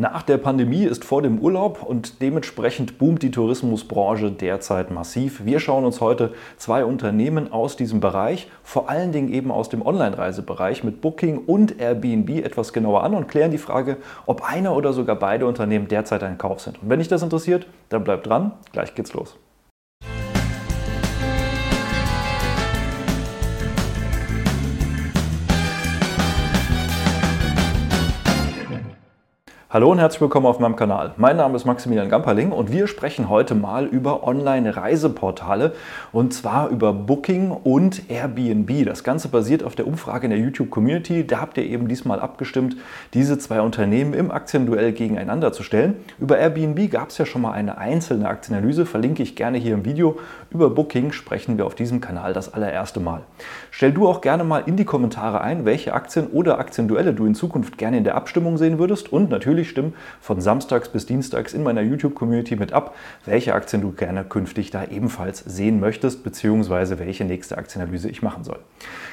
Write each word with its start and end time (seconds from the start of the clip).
Nach 0.00 0.22
der 0.22 0.38
Pandemie 0.38 0.84
ist 0.84 1.04
vor 1.04 1.22
dem 1.22 1.40
Urlaub 1.40 1.82
und 1.82 2.22
dementsprechend 2.22 2.98
boomt 2.98 3.20
die 3.20 3.32
Tourismusbranche 3.32 4.30
derzeit 4.30 4.92
massiv. 4.92 5.44
Wir 5.44 5.58
schauen 5.58 5.84
uns 5.84 6.00
heute 6.00 6.34
zwei 6.56 6.84
Unternehmen 6.84 7.50
aus 7.50 7.74
diesem 7.74 7.98
Bereich, 7.98 8.48
vor 8.62 8.88
allen 8.88 9.10
Dingen 9.10 9.28
eben 9.32 9.50
aus 9.50 9.70
dem 9.70 9.84
Online-Reisebereich 9.84 10.84
mit 10.84 11.00
Booking 11.00 11.38
und 11.38 11.80
Airbnb 11.80 12.30
etwas 12.44 12.72
genauer 12.72 13.02
an 13.02 13.12
und 13.12 13.26
klären 13.26 13.50
die 13.50 13.58
Frage, 13.58 13.96
ob 14.24 14.48
einer 14.48 14.76
oder 14.76 14.92
sogar 14.92 15.16
beide 15.16 15.48
Unternehmen 15.48 15.88
derzeit 15.88 16.22
ein 16.22 16.38
Kauf 16.38 16.60
sind. 16.60 16.80
Und 16.80 16.90
wenn 16.90 17.00
dich 17.00 17.08
das 17.08 17.24
interessiert, 17.24 17.66
dann 17.88 18.04
bleib 18.04 18.22
dran, 18.22 18.52
gleich 18.70 18.94
geht's 18.94 19.14
los. 19.14 19.36
Hallo 29.78 29.92
und 29.92 30.00
herzlich 30.00 30.20
willkommen 30.20 30.46
auf 30.46 30.58
meinem 30.58 30.74
Kanal. 30.74 31.12
Mein 31.18 31.36
Name 31.36 31.54
ist 31.54 31.64
Maximilian 31.64 32.08
Gamperling 32.08 32.50
und 32.50 32.72
wir 32.72 32.88
sprechen 32.88 33.28
heute 33.28 33.54
mal 33.54 33.86
über 33.86 34.26
Online-Reiseportale 34.26 35.72
und 36.10 36.34
zwar 36.34 36.70
über 36.70 36.92
Booking 36.92 37.52
und 37.52 38.10
Airbnb. 38.10 38.84
Das 38.84 39.04
Ganze 39.04 39.28
basiert 39.28 39.62
auf 39.62 39.76
der 39.76 39.86
Umfrage 39.86 40.24
in 40.26 40.30
der 40.30 40.40
YouTube-Community. 40.40 41.28
Da 41.28 41.40
habt 41.40 41.58
ihr 41.58 41.62
eben 41.62 41.86
diesmal 41.86 42.18
abgestimmt, 42.18 42.76
diese 43.14 43.38
zwei 43.38 43.60
Unternehmen 43.60 44.14
im 44.14 44.32
Aktienduell 44.32 44.90
gegeneinander 44.90 45.52
zu 45.52 45.62
stellen. 45.62 45.94
Über 46.18 46.38
Airbnb 46.38 46.90
gab 46.90 47.10
es 47.10 47.18
ja 47.18 47.24
schon 47.24 47.42
mal 47.42 47.52
eine 47.52 47.78
einzelne 47.78 48.28
Aktienanalyse, 48.28 48.84
verlinke 48.84 49.22
ich 49.22 49.36
gerne 49.36 49.58
hier 49.58 49.74
im 49.74 49.84
Video. 49.84 50.18
Über 50.50 50.70
Booking 50.70 51.12
sprechen 51.12 51.56
wir 51.56 51.66
auf 51.66 51.76
diesem 51.76 52.00
Kanal 52.00 52.32
das 52.32 52.52
allererste 52.52 52.98
Mal. 52.98 53.20
Stell 53.70 53.92
du 53.92 54.08
auch 54.08 54.22
gerne 54.22 54.42
mal 54.42 54.64
in 54.66 54.74
die 54.74 54.84
Kommentare 54.84 55.40
ein, 55.40 55.64
welche 55.64 55.94
Aktien 55.94 56.26
oder 56.26 56.58
Aktienduelle 56.58 57.14
du 57.14 57.26
in 57.26 57.36
Zukunft 57.36 57.78
gerne 57.78 57.98
in 57.98 58.02
der 58.02 58.16
Abstimmung 58.16 58.58
sehen 58.58 58.80
würdest 58.80 59.12
und 59.12 59.30
natürlich 59.30 59.67
stimmen 59.68 59.94
von 60.20 60.40
samstags 60.40 60.88
bis 60.88 61.06
dienstags 61.06 61.54
in 61.54 61.62
meiner 61.62 61.82
YouTube-Community 61.82 62.56
mit 62.56 62.72
ab, 62.72 62.94
welche 63.24 63.54
Aktien 63.54 63.82
du 63.82 63.92
gerne 63.92 64.24
künftig 64.24 64.70
da 64.70 64.84
ebenfalls 64.84 65.40
sehen 65.40 65.80
möchtest, 65.80 66.24
beziehungsweise 66.24 66.98
welche 66.98 67.24
nächste 67.24 67.58
Aktienanalyse 67.58 68.08
ich 68.08 68.22
machen 68.22 68.44
soll. 68.44 68.58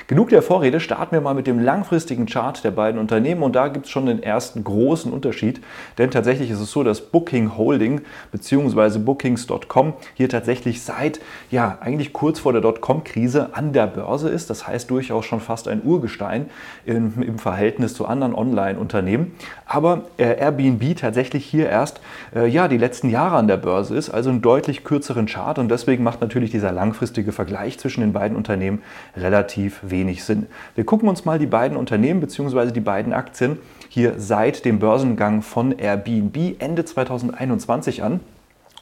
Genug 0.08 0.30
der 0.30 0.44
Vorrede, 0.44 0.80
starten 0.80 1.14
wir 1.14 1.22
mal 1.22 1.34
mit 1.34 1.48
dem 1.48 1.60
langfristigen 1.60 2.28
Chart 2.28 2.64
der 2.64 2.70
beiden 2.70 3.00
Unternehmen 3.00 3.42
und 3.42 3.56
da 3.56 3.70
gibt 3.70 3.88
es 3.88 3.92
schon 3.92 4.06
den 4.06 4.22
ersten 4.22 4.64
großen 4.64 5.12
Unterschied, 5.12 5.62
denn 5.98 6.12
tatsächlich 6.12 6.52
ist 6.52 6.60
es 6.60 6.70
so, 6.70 6.84
dass 6.84 7.02
Booking 7.02 7.58
Holding 7.58 8.02
bzw. 8.32 9.00
Bookings.com 9.00 9.94
hier 10.14 10.30
tatsächlich 10.30 10.84
seit, 10.84 11.20
ja, 11.50 11.80
eigentlich 11.82 12.14
kurz 12.14 12.40
vor 12.40 12.54
der 12.54 12.62
Dotcom-Krise 12.62 13.50
an 13.54 13.74
der 13.74 13.88
Börse 13.88 14.30
ist, 14.30 14.52
das 14.52 14.68
heißt 14.68 14.92
durchaus 14.92 15.26
schon 15.26 15.40
fast 15.40 15.68
ein 15.68 15.82
Urgestein 15.84 16.52
im, 16.86 17.24
im 17.24 17.40
Verhältnis 17.40 17.96
zu 17.96 18.06
anderen 18.06 18.36
Online-Unternehmen, 18.36 19.34
aber 19.66 20.04
äh, 20.18 20.35
Airbnb 20.38 20.96
tatsächlich 20.98 21.46
hier 21.46 21.70
erst 21.70 22.02
äh, 22.36 22.48
ja, 22.48 22.68
die 22.68 22.78
letzten 22.78 23.10
Jahre 23.10 23.36
an 23.36 23.48
der 23.48 23.58
Börse 23.58 23.96
ist, 23.96 24.10
also 24.10 24.30
einen 24.30 24.42
deutlich 24.42 24.84
kürzeren 24.84 25.26
Chart 25.26 25.60
und 25.60 25.70
deswegen 25.70 26.04
macht 26.04 26.22
natürlich 26.22 26.52
dieser 26.52 26.72
langfristige 26.72 27.32
Vergleich 27.32 27.80
zwischen 27.80 28.02
den 28.02 28.14
beiden 28.14 28.38
Unternehmen 28.38 28.82
relativ 29.16 29.80
wenig 29.82 30.24
Sinn. 30.24 30.48
Wir 30.76 30.86
gucken 30.86 31.10
uns 31.10 31.26
mal 31.26 31.40
die 31.40 31.46
beiden 31.46 31.78
Unternehmen 31.78 32.20
bzw. 32.20 32.72
die 32.72 32.80
beiden 32.80 33.14
Aktien 33.14 33.58
hier 33.90 34.16
seit 34.18 34.66
dem 34.66 34.80
Börsengang 34.80 35.42
von 35.42 35.72
Airbnb 35.72 36.56
Ende 36.60 36.86
2021 36.86 38.04
an. 38.04 38.20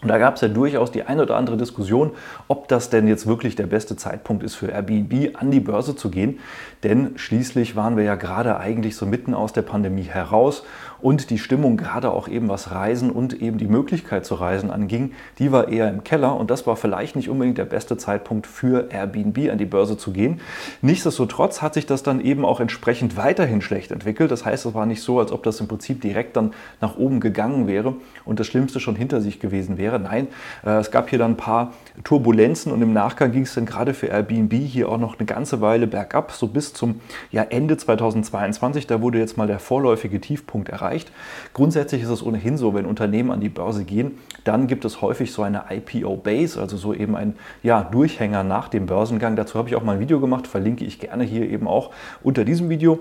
Und 0.03 0.09
da 0.09 0.17
gab 0.17 0.35
es 0.35 0.41
ja 0.41 0.49
durchaus 0.49 0.91
die 0.91 1.03
eine 1.03 1.23
oder 1.23 1.37
andere 1.37 1.57
Diskussion, 1.57 2.11
ob 2.47 2.67
das 2.67 2.89
denn 2.89 3.07
jetzt 3.07 3.25
wirklich 3.25 3.55
der 3.55 3.67
beste 3.67 3.95
Zeitpunkt 3.95 4.43
ist 4.43 4.55
für 4.55 4.67
Airbnb 4.67 5.35
an 5.35 5.49
die 5.49 5.61
Börse 5.61 5.95
zu 5.95 6.11
gehen. 6.11 6.39
Denn 6.83 7.13
schließlich 7.15 7.75
waren 7.75 7.95
wir 7.95 8.03
ja 8.03 8.15
gerade 8.15 8.57
eigentlich 8.57 8.97
so 8.97 9.05
mitten 9.05 9.33
aus 9.33 9.53
der 9.53 9.61
Pandemie 9.61 10.03
heraus 10.03 10.63
und 11.03 11.29
die 11.29 11.37
Stimmung 11.37 11.75
gerade 11.75 12.11
auch 12.11 12.29
eben 12.29 12.47
was 12.47 12.71
Reisen 12.71 13.11
und 13.11 13.41
eben 13.41 13.57
die 13.57 13.67
Möglichkeit 13.67 14.25
zu 14.25 14.35
reisen 14.35 14.71
anging, 14.71 15.11
die 15.37 15.51
war 15.51 15.67
eher 15.67 15.89
im 15.89 16.05
Keller 16.05 16.38
und 16.38 16.49
das 16.49 16.65
war 16.65 16.77
vielleicht 16.77 17.17
nicht 17.17 17.29
unbedingt 17.29 17.57
der 17.57 17.65
beste 17.65 17.97
Zeitpunkt 17.97 18.47
für 18.47 18.89
Airbnb 18.89 19.51
an 19.51 19.57
die 19.57 19.65
Börse 19.65 19.97
zu 19.97 20.11
gehen. 20.11 20.39
Nichtsdestotrotz 20.81 21.61
hat 21.61 21.73
sich 21.73 21.85
das 21.85 22.03
dann 22.03 22.22
eben 22.22 22.45
auch 22.45 22.61
entsprechend 22.61 23.17
weiterhin 23.17 23.61
schlecht 23.61 23.91
entwickelt. 23.91 24.31
Das 24.31 24.45
heißt, 24.45 24.66
es 24.66 24.73
war 24.73 24.85
nicht 24.85 25.01
so, 25.01 25.19
als 25.19 25.33
ob 25.33 25.44
das 25.44 25.59
im 25.59 25.67
Prinzip 25.67 25.99
direkt 25.99 26.38
dann 26.38 26.53
nach 26.79 26.97
oben 26.97 27.19
gegangen 27.19 27.67
wäre 27.67 27.95
und 28.23 28.39
das 28.39 28.47
Schlimmste 28.47 28.79
schon 28.79 28.95
hinter 28.95 29.19
sich 29.19 29.41
gewesen 29.41 29.78
wäre. 29.78 29.92
Nein, 29.99 30.27
äh, 30.65 30.71
es 30.77 30.91
gab 30.91 31.09
hier 31.09 31.19
dann 31.19 31.31
ein 31.31 31.37
paar 31.37 31.73
Turbulenzen 32.03 32.71
und 32.71 32.81
im 32.81 32.93
Nachgang 32.93 33.31
ging 33.31 33.43
es 33.43 33.55
dann 33.55 33.65
gerade 33.65 33.93
für 33.93 34.07
Airbnb 34.07 34.53
hier 34.53 34.89
auch 34.89 34.97
noch 34.97 35.17
eine 35.17 35.25
ganze 35.25 35.61
Weile 35.61 35.87
bergab, 35.87 36.31
so 36.31 36.47
bis 36.47 36.73
zum 36.73 37.01
ja, 37.31 37.43
Ende 37.43 37.77
2022. 37.77 38.87
Da 38.87 39.01
wurde 39.01 39.19
jetzt 39.19 39.37
mal 39.37 39.47
der 39.47 39.59
vorläufige 39.59 40.21
Tiefpunkt 40.21 40.69
erreicht 40.69 40.83
erreicht. 40.83 41.11
Grundsätzlich 41.53 42.03
ist 42.03 42.09
es 42.09 42.23
ohnehin 42.23 42.57
so, 42.57 42.73
wenn 42.73 42.85
Unternehmen 42.85 43.31
an 43.31 43.39
die 43.39 43.49
Börse 43.49 43.83
gehen, 43.83 44.19
dann 44.43 44.67
gibt 44.67 44.85
es 44.85 45.01
häufig 45.01 45.31
so 45.31 45.43
eine 45.43 45.65
IPO-Base, 45.69 46.59
also 46.59 46.77
so 46.77 46.93
eben 46.93 47.15
ein 47.15 47.35
ja, 47.61 47.83
Durchhänger 47.83 48.43
nach 48.43 48.69
dem 48.69 48.85
Börsengang. 48.85 49.35
Dazu 49.35 49.57
habe 49.57 49.69
ich 49.69 49.75
auch 49.75 49.83
mal 49.83 49.93
ein 49.93 49.99
Video 49.99 50.19
gemacht, 50.19 50.47
verlinke 50.47 50.83
ich 50.85 50.99
gerne 50.99 51.23
hier 51.23 51.49
eben 51.49 51.67
auch 51.67 51.91
unter 52.21 52.43
diesem 52.43 52.69
Video. 52.69 52.99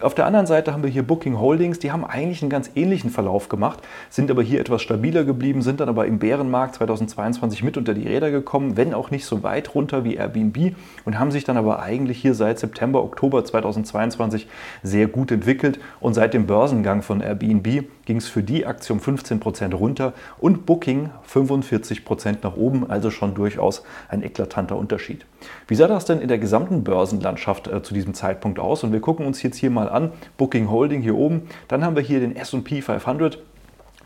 Auf 0.00 0.14
der 0.14 0.26
anderen 0.26 0.46
Seite 0.46 0.72
haben 0.72 0.82
wir 0.82 0.90
hier 0.90 1.02
Booking 1.02 1.38
Holdings, 1.38 1.78
die 1.78 1.90
haben 1.90 2.04
eigentlich 2.04 2.42
einen 2.42 2.50
ganz 2.50 2.70
ähnlichen 2.74 3.10
Verlauf 3.10 3.48
gemacht, 3.48 3.80
sind 4.10 4.30
aber 4.30 4.42
hier 4.42 4.60
etwas 4.60 4.82
stabiler 4.82 5.24
geblieben, 5.24 5.62
sind 5.62 5.80
dann 5.80 5.88
aber 5.88 6.06
im 6.06 6.18
Bärenmarkt 6.22 6.76
2022 6.76 7.64
mit 7.64 7.76
unter 7.76 7.94
die 7.94 8.06
Räder 8.06 8.30
gekommen, 8.30 8.76
wenn 8.76 8.94
auch 8.94 9.10
nicht 9.10 9.26
so 9.26 9.42
weit 9.42 9.74
runter 9.74 10.04
wie 10.04 10.14
Airbnb 10.14 10.76
und 11.04 11.18
haben 11.18 11.32
sich 11.32 11.42
dann 11.42 11.56
aber 11.56 11.82
eigentlich 11.82 12.22
hier 12.22 12.34
seit 12.34 12.60
September, 12.60 13.02
Oktober 13.02 13.44
2022 13.44 14.46
sehr 14.84 15.08
gut 15.08 15.32
entwickelt 15.32 15.80
und 15.98 16.14
seit 16.14 16.32
dem 16.32 16.46
Börsengang 16.46 17.02
von 17.02 17.20
Airbnb 17.20 17.86
ging 18.04 18.18
es 18.18 18.28
für 18.28 18.44
die 18.44 18.64
Aktie 18.66 18.94
um 18.94 19.00
15% 19.00 19.74
runter 19.74 20.12
und 20.38 20.64
Booking 20.64 21.10
45% 21.28 22.36
nach 22.42 22.56
oben, 22.56 22.88
also 22.88 23.10
schon 23.10 23.34
durchaus 23.34 23.82
ein 24.08 24.22
eklatanter 24.22 24.76
Unterschied. 24.76 25.26
Wie 25.66 25.74
sah 25.74 25.88
das 25.88 26.04
denn 26.04 26.20
in 26.20 26.28
der 26.28 26.38
gesamten 26.38 26.84
Börsenlandschaft 26.84 27.66
äh, 27.66 27.82
zu 27.82 27.94
diesem 27.94 28.14
Zeitpunkt 28.14 28.60
aus? 28.60 28.84
Und 28.84 28.92
wir 28.92 29.00
gucken 29.00 29.26
uns 29.26 29.42
jetzt 29.42 29.56
hier 29.56 29.70
mal 29.70 29.88
an, 29.88 30.12
Booking 30.36 30.70
Holding 30.70 31.02
hier 31.02 31.16
oben, 31.16 31.48
dann 31.66 31.84
haben 31.84 31.96
wir 31.96 32.02
hier 32.04 32.20
den 32.20 32.36
S&P 32.36 32.80
500 32.80 33.42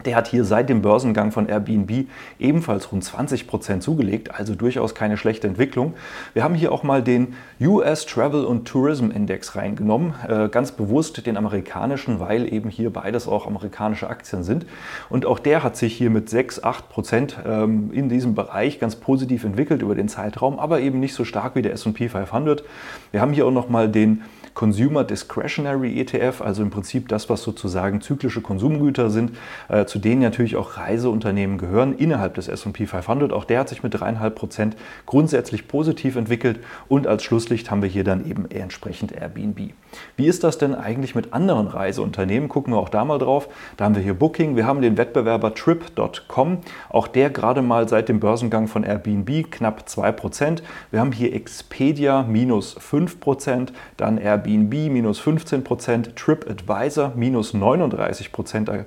der 0.04 0.16
hat 0.16 0.28
hier 0.28 0.44
seit 0.44 0.68
dem 0.68 0.82
Börsengang 0.82 1.32
von 1.32 1.48
Airbnb 1.48 2.06
ebenfalls 2.38 2.92
rund 2.92 3.02
20 3.02 3.46
Prozent 3.46 3.82
zugelegt, 3.82 4.34
also 4.34 4.54
durchaus 4.54 4.94
keine 4.94 5.16
schlechte 5.16 5.46
Entwicklung. 5.46 5.94
Wir 6.34 6.44
haben 6.44 6.54
hier 6.54 6.72
auch 6.72 6.82
mal 6.82 7.02
den 7.02 7.34
US 7.60 8.06
Travel 8.06 8.44
und 8.44 8.68
Tourism 8.68 9.10
Index 9.10 9.56
reingenommen, 9.56 10.14
äh, 10.28 10.48
ganz 10.48 10.72
bewusst 10.72 11.26
den 11.26 11.36
amerikanischen, 11.36 12.20
weil 12.20 12.52
eben 12.52 12.68
hier 12.68 12.92
beides 12.92 13.26
auch 13.26 13.46
amerikanische 13.46 14.08
Aktien 14.08 14.42
sind. 14.42 14.66
Und 15.08 15.26
auch 15.26 15.38
der 15.38 15.62
hat 15.62 15.76
sich 15.76 15.96
hier 15.96 16.10
mit 16.10 16.28
6, 16.28 16.62
8 16.62 16.88
Prozent 16.88 17.38
ähm, 17.46 17.90
in 17.92 18.08
diesem 18.08 18.34
Bereich 18.34 18.78
ganz 18.78 18.96
positiv 18.96 19.44
entwickelt 19.44 19.82
über 19.82 19.94
den 19.94 20.08
Zeitraum, 20.08 20.58
aber 20.58 20.80
eben 20.80 21.00
nicht 21.00 21.14
so 21.14 21.24
stark 21.24 21.54
wie 21.54 21.62
der 21.62 21.72
S&P 21.72 22.08
500. 22.08 22.64
Wir 23.12 23.20
haben 23.20 23.32
hier 23.32 23.46
auch 23.46 23.52
noch 23.52 23.68
mal 23.68 23.88
den 23.88 24.22
Consumer 24.56 25.04
Discretionary 25.04 26.00
ETF, 26.00 26.40
also 26.40 26.62
im 26.62 26.70
Prinzip 26.70 27.08
das, 27.08 27.28
was 27.28 27.42
sozusagen 27.42 28.00
zyklische 28.00 28.40
Konsumgüter 28.40 29.10
sind, 29.10 29.32
äh, 29.68 29.84
zu 29.84 29.98
denen 29.98 30.22
natürlich 30.22 30.56
auch 30.56 30.78
Reiseunternehmen 30.78 31.58
gehören 31.58 31.94
innerhalb 31.94 32.34
des 32.34 32.48
S&P 32.48 32.86
500. 32.86 33.34
Auch 33.34 33.44
der 33.44 33.60
hat 33.60 33.68
sich 33.68 33.82
mit 33.82 33.94
3,5 33.94 34.30
Prozent 34.30 34.76
grundsätzlich 35.04 35.68
positiv 35.68 36.16
entwickelt 36.16 36.60
und 36.88 37.06
als 37.06 37.22
Schlusslicht 37.22 37.70
haben 37.70 37.82
wir 37.82 37.90
hier 37.90 38.02
dann 38.02 38.24
eben 38.24 38.50
entsprechend 38.50 39.12
Airbnb. 39.12 39.74
Wie 40.16 40.26
ist 40.26 40.42
das 40.42 40.56
denn 40.56 40.74
eigentlich 40.74 41.14
mit 41.14 41.34
anderen 41.34 41.66
Reiseunternehmen? 41.66 42.48
Gucken 42.48 42.72
wir 42.72 42.78
auch 42.78 42.88
da 42.88 43.04
mal 43.04 43.18
drauf. 43.18 43.48
Da 43.76 43.84
haben 43.84 43.94
wir 43.94 44.02
hier 44.02 44.14
Booking, 44.14 44.56
wir 44.56 44.66
haben 44.66 44.80
den 44.80 44.96
Wettbewerber 44.96 45.54
Trip.com, 45.54 46.58
auch 46.88 47.08
der 47.08 47.28
gerade 47.28 47.60
mal 47.60 47.90
seit 47.90 48.08
dem 48.08 48.20
Börsengang 48.20 48.68
von 48.68 48.84
Airbnb 48.84 49.50
knapp 49.50 49.84
2%. 49.86 50.62
Wir 50.90 51.00
haben 51.00 51.12
hier 51.12 51.34
Expedia 51.34 52.22
minus 52.22 52.78
5%, 52.78 53.68
dann 53.98 54.16
Airbnb 54.16 54.45
minus 54.46 55.20
15%, 55.20 56.14
TripAdvisor 56.14 57.12
minus 57.16 57.54
39%, 57.54 58.84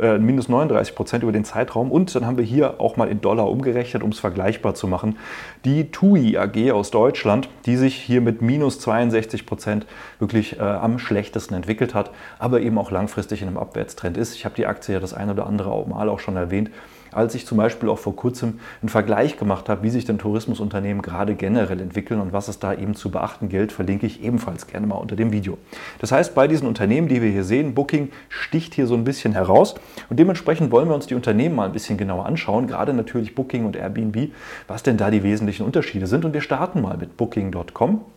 äh, 0.00 0.18
minus 0.18 0.48
39 0.48 0.94
Prozent 0.94 1.22
über 1.22 1.32
den 1.32 1.44
Zeitraum. 1.44 1.92
Und 1.92 2.14
dann 2.14 2.26
haben 2.26 2.36
wir 2.36 2.44
hier 2.44 2.80
auch 2.80 2.96
mal 2.96 3.08
in 3.08 3.20
Dollar 3.20 3.48
umgerechnet, 3.48 4.02
um 4.02 4.10
es 4.10 4.18
vergleichbar 4.18 4.74
zu 4.74 4.88
machen, 4.88 5.18
die 5.64 5.90
TUI 5.90 6.36
AG 6.36 6.72
aus 6.72 6.90
Deutschland, 6.90 7.48
die 7.66 7.76
sich 7.76 7.94
hier 7.94 8.20
mit 8.20 8.42
minus 8.42 8.80
62 8.80 9.46
Prozent 9.46 9.86
wirklich 10.18 10.58
äh, 10.58 10.62
am 10.62 10.98
schlechtesten 10.98 11.54
entwickelt 11.54 11.94
hat, 11.94 12.10
aber 12.38 12.60
eben 12.60 12.78
auch 12.78 12.90
langfristig 12.90 13.42
in 13.42 13.48
einem 13.48 13.58
Abwärtstrend 13.58 14.16
ist. 14.16 14.34
Ich 14.34 14.44
habe 14.44 14.54
die 14.56 14.66
Aktie 14.66 14.94
ja 14.94 15.00
das 15.00 15.14
ein 15.14 15.30
oder 15.30 15.46
andere 15.46 15.86
Mal 15.88 16.08
auch 16.08 16.18
schon 16.18 16.36
erwähnt 16.36 16.70
als 17.14 17.34
ich 17.34 17.46
zum 17.46 17.58
Beispiel 17.58 17.88
auch 17.88 17.98
vor 17.98 18.16
kurzem 18.16 18.60
einen 18.82 18.88
Vergleich 18.88 19.36
gemacht 19.36 19.68
habe, 19.68 19.82
wie 19.82 19.90
sich 19.90 20.04
denn 20.04 20.18
Tourismusunternehmen 20.18 21.02
gerade 21.02 21.34
generell 21.34 21.80
entwickeln 21.80 22.20
und 22.20 22.32
was 22.32 22.48
es 22.48 22.58
da 22.58 22.74
eben 22.74 22.94
zu 22.94 23.10
beachten 23.10 23.48
gilt, 23.48 23.72
verlinke 23.72 24.06
ich 24.06 24.22
ebenfalls 24.22 24.66
gerne 24.66 24.86
mal 24.86 24.96
unter 24.96 25.16
dem 25.16 25.32
Video. 25.32 25.58
Das 26.00 26.12
heißt, 26.12 26.34
bei 26.34 26.48
diesen 26.48 26.66
Unternehmen, 26.68 27.08
die 27.08 27.22
wir 27.22 27.30
hier 27.30 27.44
sehen, 27.44 27.74
Booking 27.74 28.10
sticht 28.28 28.74
hier 28.74 28.86
so 28.86 28.94
ein 28.94 29.04
bisschen 29.04 29.32
heraus 29.32 29.74
und 30.10 30.18
dementsprechend 30.18 30.70
wollen 30.70 30.88
wir 30.88 30.94
uns 30.94 31.06
die 31.06 31.14
Unternehmen 31.14 31.54
mal 31.54 31.66
ein 31.66 31.72
bisschen 31.72 31.98
genauer 31.98 32.26
anschauen, 32.26 32.66
gerade 32.66 32.92
natürlich 32.92 33.34
Booking 33.34 33.64
und 33.64 33.76
Airbnb, 33.76 34.30
was 34.68 34.82
denn 34.82 34.96
da 34.96 35.10
die 35.10 35.22
wesentlichen 35.22 35.64
Unterschiede 35.64 36.06
sind 36.06 36.24
und 36.24 36.34
wir 36.34 36.40
starten 36.40 36.80
mal 36.80 36.96
mit 36.96 37.16
Booking.com. 37.16 38.13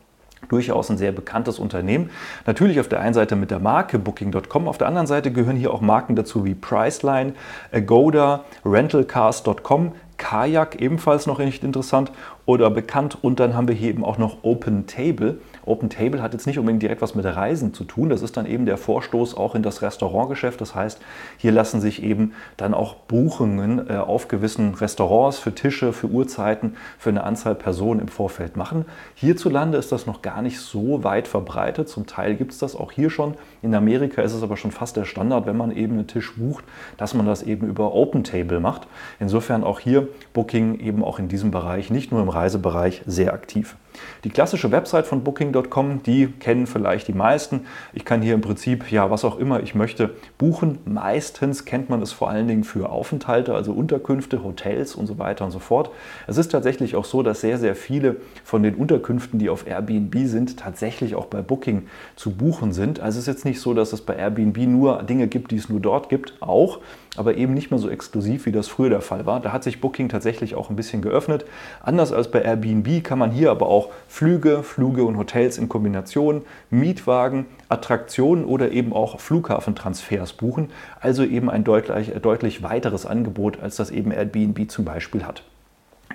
durchaus 0.50 0.90
ein 0.90 0.98
sehr 0.98 1.12
bekanntes 1.12 1.60
Unternehmen. 1.60 2.10
Natürlich 2.46 2.80
auf 2.80 2.88
der 2.88 3.00
einen 3.00 3.14
Seite 3.14 3.36
mit 3.36 3.52
der 3.52 3.60
Marke 3.60 4.00
Booking.com, 4.00 4.68
auf 4.68 4.78
der 4.78 4.88
anderen 4.88 5.08
Seite 5.08 5.32
gehören 5.32 5.58
hier 5.58 5.74
auch 5.74 5.82
Marken 5.82 6.16
dazu 6.16 6.46
wie 6.46 6.56
Priceline, 6.56 7.34
Agoda, 7.72 8.44
Rentalcars.com, 8.66 9.94
Kajak 10.18 10.82
ebenfalls 10.82 11.28
noch 11.28 11.40
recht 11.40 11.64
interessant 11.64 12.12
oder 12.46 12.70
bekannt. 12.70 13.18
Und 13.22 13.40
dann 13.40 13.56
haben 13.56 13.68
wir 13.68 13.76
hier 13.76 13.90
eben 13.90 14.04
auch 14.04 14.18
noch 14.18 14.44
Open 14.44 14.88
Table. 14.88 15.40
Open 15.68 15.90
Table 15.90 16.22
hat 16.22 16.34
jetzt 16.34 16.48
nicht 16.48 16.60
unbedingt 16.60 16.82
direkt 16.82 17.02
was 17.02 17.16
mit 17.16 17.26
Reisen 17.26 17.74
zu 17.74 17.84
tun. 17.84 18.10
Das 18.10 18.22
ist 18.22 18.38
dann 18.38 18.46
eben 18.46 18.66
der 18.66 18.78
Vorstoß 18.78 19.36
auch 19.36 19.56
in 19.56 19.64
das 19.64 19.82
Restaurantgeschäft. 19.82 20.60
Das 20.62 20.76
heißt, 20.76 21.00
hier 21.38 21.52
lassen 21.52 21.82
sich 21.82 22.04
eben 22.04 22.34
dann 22.56 22.74
auch 22.74 22.96
Buchungen 22.96 23.90
äh, 23.90 23.98
auf 23.98 24.28
gewissen 24.28 24.74
Restaurants 24.74 25.40
für 25.40 25.54
Tische, 25.54 25.94
für 25.94 26.08
Uhrzeiten, 26.08 26.76
für 26.98 27.10
eine 27.10 27.24
Anzahl 27.24 27.56
Personen 27.56 28.00
im 28.00 28.08
Vorfeld 28.08 28.56
machen. 28.58 28.86
Hierzulande 29.16 29.78
ist 29.78 29.92
das 29.92 30.06
noch 30.06 30.22
gar 30.22 30.42
nicht 30.42 30.60
so 30.60 31.04
weit 31.04 31.28
verbreitet. 31.28 31.90
Zum 31.90 32.08
Teil 32.08 32.36
gibt 32.36 32.52
es 32.52 32.58
das 32.60 32.76
auch 32.76 32.92
hier 32.92 33.10
schon. 33.10 33.36
In 33.62 33.76
Amerika 33.76 34.22
ist 34.22 34.34
es 34.34 34.44
aber 34.44 34.58
schon 34.58 34.72
fast 34.72 34.98
der 34.98 35.06
Standard, 35.06 35.46
wenn 35.46 35.58
man 35.58 35.72
eben 35.72 35.94
einen 35.94 36.08
Tisch 36.08 36.36
bucht, 36.36 36.64
dass 36.98 37.14
man 37.14 37.26
das 37.26 37.44
eben 37.44 37.68
über 37.68 37.94
Open 37.94 38.24
Table 38.24 38.60
macht. 38.60 38.88
Insofern 39.20 39.64
auch 39.64 39.80
hier 39.80 40.08
Booking 40.34 40.80
eben 40.80 41.04
auch 41.04 41.20
in 41.20 41.28
diesem 41.28 41.52
Bereich 41.52 41.90
nicht 41.90 42.12
nur 42.12 42.22
im 42.22 42.30
Reisebereich 42.30 43.04
sehr 43.06 43.34
aktiv. 43.34 43.76
Die 44.24 44.30
klassische 44.30 44.72
Website 44.72 45.08
von 45.08 45.24
Booking.com, 45.24 46.04
die 46.04 46.28
kennen 46.28 46.68
vielleicht 46.68 47.08
die 47.08 47.14
meisten. 47.14 47.66
Ich 47.94 48.06
kann 48.06 48.22
hier 48.22 48.34
im 48.34 48.42
Prinzip 48.42 48.92
ja 48.92 49.10
was 49.12 49.26
auch 49.26 49.38
immer 49.38 49.62
ich 49.62 49.76
möchte 49.76 50.12
buchen. 50.38 50.80
Meistens 50.86 51.66
kennt 51.66 51.90
man 51.90 52.02
es 52.02 52.12
vor 52.12 52.30
allen 52.30 52.48
Dingen 52.48 52.64
für 52.64 52.90
Aufenthalte, 52.90 53.54
also 53.54 53.74
Unterkünfte, 53.74 54.44
Hotels 54.44 54.96
und 54.96 55.08
so 55.08 55.18
weiter 55.18 55.46
und 55.46 55.52
so 55.52 55.60
fort. 55.60 55.90
Es 56.28 56.38
ist 56.38 56.52
tatsächlich 56.52 56.96
auch 56.96 57.06
so, 57.06 57.24
dass 57.24 57.42
sehr, 57.42 57.58
sehr 57.58 57.76
viele 57.76 58.18
von 58.44 58.64
den 58.64 58.76
Unterkünften, 58.76 59.40
die 59.40 59.50
auf 59.50 59.68
Airbnb 59.68 60.16
sind, 60.26 60.58
tatsächlich 60.58 61.16
auch 61.16 61.26
bei 61.26 61.42
Booking 61.42 61.88
zu 62.16 62.32
buchen 62.32 62.74
sind. 62.74 63.00
Also 63.00 63.20
es 63.20 63.28
ist 63.28 63.34
jetzt 63.34 63.46
nicht 63.46 63.62
so, 63.62 63.74
dass 63.74 63.94
es 63.94 64.02
bei 64.02 64.16
Airbnb 64.16 64.58
nur 64.68 65.04
Dinge 65.04 65.28
gibt, 65.28 65.52
die 65.52 65.58
es 65.58 65.70
nur 65.70 65.80
dort 65.80 66.10
gibt, 66.10 66.34
auch 66.42 66.80
aber 67.18 67.36
eben 67.36 67.54
nicht 67.54 67.72
mehr 67.72 67.80
so 67.80 67.90
exklusiv, 67.90 68.46
wie 68.46 68.52
das 68.52 68.68
früher 68.68 68.90
der 68.90 69.02
Fall 69.02 69.26
war. 69.26 69.40
Da 69.40 69.52
hat 69.52 69.64
sich 69.64 69.82
Booking 69.82 70.08
tatsächlich 70.08 70.56
auch 70.56 70.70
ein 70.70 70.76
bisschen 70.76 71.02
geöffnet. 71.02 71.46
Anders 71.82 72.14
als 72.14 72.30
bei 72.30 72.42
Airbnb 72.42 73.04
kann 73.04 73.20
man 73.20 73.32
hier 73.32 73.52
aber 73.52 73.68
auch 73.68 73.87
Flüge, 74.08 74.64
Flüge 74.64 75.04
und 75.04 75.18
Hotels 75.18 75.58
in 75.58 75.70
Kombination, 75.70 76.44
Mietwagen, 76.70 77.46
Attraktionen 77.70 78.46
oder 78.46 78.72
eben 78.72 78.94
auch 78.94 79.20
Flughafentransfers 79.20 80.34
buchen. 80.34 80.70
Also 81.00 81.24
eben 81.24 81.50
ein 81.50 81.64
deutlich, 81.64 82.14
deutlich 82.22 82.64
weiteres 82.64 83.06
Angebot, 83.06 83.60
als 83.60 83.76
das 83.76 83.92
eben 83.92 84.12
Airbnb 84.12 84.70
zum 84.70 84.86
Beispiel 84.86 85.26
hat. 85.26 85.44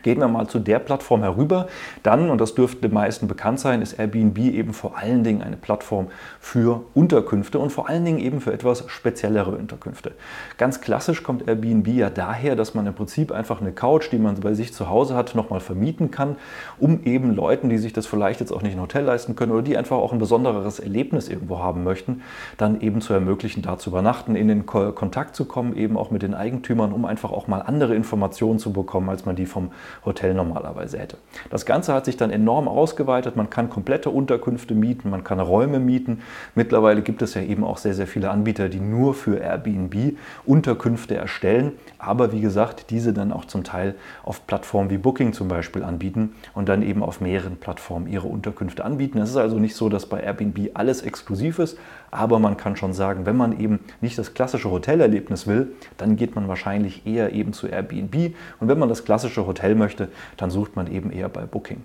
Gehen 0.02 0.18
wir 0.18 0.28
mal 0.28 0.48
zu 0.48 0.58
der 0.58 0.78
Plattform 0.78 1.22
herüber. 1.22 1.68
Dann, 2.02 2.30
und 2.30 2.40
das 2.40 2.54
dürfte 2.54 2.80
den 2.80 2.92
meisten 2.92 3.28
bekannt 3.28 3.60
sein, 3.60 3.82
ist 3.82 3.98
Airbnb 3.98 4.38
eben 4.38 4.72
vor 4.72 4.96
allen 4.96 5.24
Dingen 5.24 5.42
eine 5.42 5.56
Plattform 5.56 6.08
für 6.40 6.82
Unterkünfte 6.94 7.58
und 7.58 7.70
vor 7.70 7.88
allen 7.88 8.04
Dingen 8.04 8.18
eben 8.18 8.40
für 8.40 8.52
etwas 8.52 8.84
speziellere 8.88 9.52
Unterkünfte. 9.52 10.12
Ganz 10.58 10.80
klassisch 10.80 11.22
kommt 11.22 11.48
Airbnb 11.48 11.88
ja 11.88 12.10
daher, 12.10 12.56
dass 12.56 12.74
man 12.74 12.86
im 12.86 12.94
Prinzip 12.94 13.32
einfach 13.32 13.60
eine 13.60 13.72
Couch, 13.72 14.10
die 14.10 14.18
man 14.18 14.38
bei 14.40 14.54
sich 14.54 14.72
zu 14.74 14.88
Hause 14.88 15.14
hat, 15.14 15.34
nochmal 15.34 15.60
vermieten 15.60 16.10
kann, 16.10 16.36
um 16.78 17.04
eben 17.04 17.34
Leuten, 17.34 17.68
die 17.68 17.78
sich 17.78 17.92
das 17.92 18.06
vielleicht 18.06 18.40
jetzt 18.40 18.52
auch 18.52 18.62
nicht 18.62 18.74
ein 18.74 18.80
Hotel 18.80 19.04
leisten 19.04 19.36
können 19.36 19.52
oder 19.52 19.62
die 19.62 19.76
einfach 19.76 19.96
auch 19.96 20.12
ein 20.12 20.18
besonderes 20.18 20.80
Erlebnis 20.80 21.28
irgendwo 21.28 21.58
haben 21.58 21.84
möchten, 21.84 22.22
dann 22.56 22.80
eben 22.80 23.00
zu 23.00 23.12
ermöglichen, 23.12 23.62
da 23.62 23.78
zu 23.78 23.90
übernachten, 23.90 24.36
in 24.36 24.48
den 24.48 24.66
Kontakt 24.66 25.36
zu 25.36 25.44
kommen, 25.44 25.76
eben 25.76 25.96
auch 25.96 26.10
mit 26.10 26.22
den 26.22 26.34
Eigentümern, 26.34 26.92
um 26.92 27.04
einfach 27.04 27.30
auch 27.30 27.46
mal 27.46 27.60
andere 27.60 27.94
Informationen 27.94 28.58
zu 28.58 28.72
bekommen, 28.72 29.08
als 29.08 29.24
man 29.24 29.36
die 29.36 29.46
vom 29.46 29.70
Hotel 30.04 30.34
normalerweise 30.34 30.98
hätte. 30.98 31.16
Das 31.50 31.66
Ganze 31.66 31.92
hat 31.94 32.04
sich 32.04 32.16
dann 32.16 32.30
enorm 32.30 32.68
ausgeweitet. 32.68 33.36
Man 33.36 33.50
kann 33.50 33.70
komplette 33.70 34.10
Unterkünfte 34.10 34.74
mieten, 34.74 35.10
man 35.10 35.24
kann 35.24 35.40
Räume 35.40 35.78
mieten. 35.78 36.20
Mittlerweile 36.54 37.02
gibt 37.02 37.22
es 37.22 37.34
ja 37.34 37.42
eben 37.42 37.64
auch 37.64 37.78
sehr, 37.78 37.94
sehr 37.94 38.06
viele 38.06 38.30
Anbieter, 38.30 38.68
die 38.68 38.80
nur 38.80 39.14
für 39.14 39.38
Airbnb 39.38 40.16
Unterkünfte 40.44 41.14
erstellen, 41.14 41.72
aber 41.98 42.32
wie 42.32 42.40
gesagt, 42.40 42.90
diese 42.90 43.12
dann 43.12 43.32
auch 43.32 43.44
zum 43.44 43.64
Teil 43.64 43.94
auf 44.24 44.46
Plattformen 44.46 44.90
wie 44.90 44.98
Booking 44.98 45.32
zum 45.32 45.48
Beispiel 45.48 45.82
anbieten 45.82 46.34
und 46.54 46.68
dann 46.68 46.82
eben 46.82 47.02
auf 47.02 47.20
mehreren 47.20 47.56
Plattformen 47.56 48.06
ihre 48.06 48.26
Unterkünfte 48.26 48.84
anbieten. 48.84 49.18
Es 49.18 49.30
ist 49.30 49.36
also 49.36 49.58
nicht 49.58 49.76
so, 49.76 49.88
dass 49.88 50.06
bei 50.06 50.20
Airbnb 50.20 50.70
alles 50.74 51.02
exklusiv 51.02 51.58
ist, 51.58 51.78
aber 52.12 52.38
man 52.38 52.58
kann 52.58 52.76
schon 52.76 52.92
sagen, 52.92 53.24
wenn 53.26 53.36
man 53.36 53.58
eben 53.58 53.80
nicht 54.02 54.18
das 54.18 54.34
klassische 54.34 54.70
Hotelerlebnis 54.70 55.46
will, 55.46 55.72
dann 55.96 56.16
geht 56.16 56.36
man 56.36 56.46
wahrscheinlich 56.46 57.06
eher 57.06 57.32
eben 57.32 57.54
zu 57.54 57.66
Airbnb 57.66 58.34
und 58.60 58.68
wenn 58.68 58.78
man 58.78 58.90
das 58.90 59.04
klassische 59.04 59.46
Hotel 59.46 59.74
möchte, 59.74 60.08
dann 60.36 60.50
sucht 60.50 60.76
man 60.76 60.92
eben 60.92 61.10
eher 61.10 61.30
bei 61.30 61.42
Booking. 61.46 61.78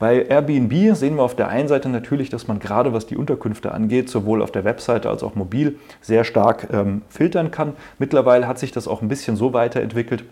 Bei 0.00 0.26
Airbnb 0.26 0.96
sehen 0.96 1.14
wir 1.14 1.22
auf 1.22 1.36
der 1.36 1.48
einen 1.48 1.68
Seite 1.68 1.88
natürlich, 1.88 2.28
dass 2.28 2.48
man 2.48 2.58
gerade 2.58 2.92
was 2.92 3.06
die 3.06 3.16
Unterkünfte 3.16 3.72
angeht, 3.72 4.10
sowohl 4.10 4.42
auf 4.42 4.50
der 4.50 4.64
Webseite 4.64 5.08
als 5.08 5.22
auch 5.22 5.36
mobil 5.36 5.78
sehr 6.00 6.24
stark 6.24 6.68
ähm, 6.72 7.02
filtern 7.08 7.52
kann. 7.52 7.74
Mittlerweile 8.00 8.48
hat 8.48 8.58
sich 8.58 8.72
das 8.72 8.88
auch 8.88 9.00
ein 9.00 9.08
bisschen 9.08 9.36
so 9.36 9.52
weiterentwickelt, 9.52 10.24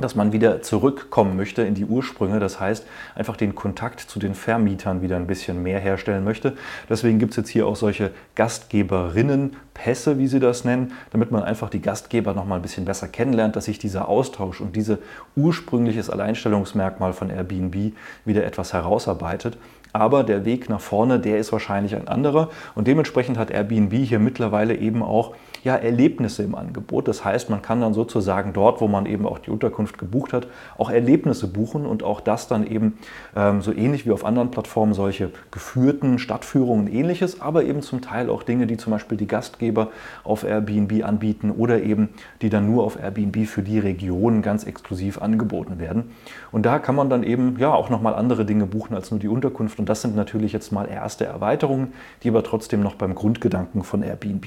dass 0.00 0.14
man 0.14 0.32
wieder 0.32 0.62
zurückkommen 0.62 1.36
möchte 1.36 1.62
in 1.62 1.74
die 1.74 1.84
Ursprünge. 1.84 2.38
Das 2.38 2.60
heißt, 2.60 2.86
einfach 3.14 3.36
den 3.36 3.54
Kontakt 3.54 4.00
zu 4.00 4.18
den 4.18 4.34
Vermietern 4.34 5.02
wieder 5.02 5.16
ein 5.16 5.26
bisschen 5.26 5.62
mehr 5.62 5.80
herstellen 5.80 6.24
möchte. 6.24 6.56
Deswegen 6.88 7.18
gibt 7.18 7.32
es 7.32 7.36
jetzt 7.36 7.50
hier 7.50 7.66
auch 7.66 7.76
solche 7.76 8.12
Gastgeberinnenpässe, 8.36 10.18
wie 10.18 10.28
sie 10.28 10.40
das 10.40 10.64
nennen, 10.64 10.92
damit 11.10 11.30
man 11.30 11.42
einfach 11.42 11.68
die 11.68 11.82
Gastgeber 11.82 12.32
noch 12.32 12.44
mal 12.44 12.56
ein 12.56 12.62
bisschen 12.62 12.84
besser 12.84 13.08
kennenlernt, 13.08 13.56
dass 13.56 13.64
sich 13.64 13.78
dieser 13.78 14.08
Austausch 14.08 14.60
und 14.60 14.76
dieses 14.76 14.98
ursprüngliches 15.36 16.10
Alleinstellungsmerkmal 16.10 17.12
von 17.12 17.30
Airbnb 17.30 17.92
wieder 18.24 18.44
etwas 18.44 18.72
herausarbeitet. 18.72 19.58
Aber 19.92 20.22
der 20.22 20.44
Weg 20.44 20.68
nach 20.68 20.80
vorne, 20.80 21.18
der 21.18 21.38
ist 21.38 21.50
wahrscheinlich 21.50 21.96
ein 21.96 22.08
anderer. 22.08 22.50
Und 22.74 22.86
dementsprechend 22.86 23.38
hat 23.38 23.50
Airbnb 23.50 23.92
hier 23.94 24.18
mittlerweile 24.18 24.76
eben 24.76 25.02
auch 25.02 25.34
ja, 25.64 25.76
Erlebnisse 25.76 26.42
im 26.42 26.54
Angebot. 26.54 27.08
Das 27.08 27.24
heißt, 27.24 27.50
man 27.50 27.62
kann 27.62 27.80
dann 27.80 27.94
sozusagen 27.94 28.52
dort, 28.52 28.80
wo 28.80 28.88
man 28.88 29.06
eben 29.06 29.26
auch 29.26 29.38
die 29.38 29.50
Unterkunft 29.50 29.98
gebucht 29.98 30.32
hat, 30.32 30.46
auch 30.76 30.90
Erlebnisse 30.90 31.48
buchen 31.48 31.86
und 31.86 32.02
auch 32.02 32.20
das 32.20 32.48
dann 32.48 32.66
eben 32.66 32.98
ähm, 33.36 33.62
so 33.62 33.72
ähnlich 33.72 34.06
wie 34.06 34.12
auf 34.12 34.24
anderen 34.24 34.50
Plattformen 34.50 34.94
solche 34.94 35.30
geführten 35.50 36.18
Stadtführungen 36.18 36.88
ähnliches, 36.88 37.40
aber 37.40 37.64
eben 37.64 37.82
zum 37.82 38.00
Teil 38.00 38.30
auch 38.30 38.42
Dinge, 38.42 38.66
die 38.66 38.76
zum 38.76 38.92
Beispiel 38.92 39.18
die 39.18 39.26
Gastgeber 39.26 39.88
auf 40.24 40.44
Airbnb 40.44 41.04
anbieten 41.04 41.50
oder 41.50 41.82
eben 41.82 42.08
die 42.40 42.50
dann 42.50 42.66
nur 42.66 42.84
auf 42.84 42.98
Airbnb 42.98 43.46
für 43.46 43.62
die 43.62 43.78
Region 43.78 44.42
ganz 44.42 44.64
exklusiv 44.64 45.20
angeboten 45.20 45.78
werden. 45.78 46.12
Und 46.50 46.64
da 46.64 46.78
kann 46.78 46.94
man 46.94 47.10
dann 47.10 47.22
eben 47.22 47.56
ja 47.58 47.72
auch 47.72 47.90
nochmal 47.90 48.14
andere 48.14 48.44
Dinge 48.44 48.66
buchen 48.66 48.94
als 48.94 49.10
nur 49.10 49.20
die 49.20 49.28
Unterkunft 49.28 49.78
und 49.78 49.88
das 49.88 50.02
sind 50.02 50.16
natürlich 50.16 50.52
jetzt 50.52 50.72
mal 50.72 50.88
erste 50.88 51.26
Erweiterungen, 51.26 51.92
die 52.22 52.30
aber 52.30 52.42
trotzdem 52.42 52.80
noch 52.80 52.94
beim 52.94 53.14
Grundgedanken 53.14 53.82
von 53.82 54.02
Airbnb 54.02 54.46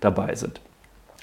dabei 0.00 0.34
sind. 0.34 0.61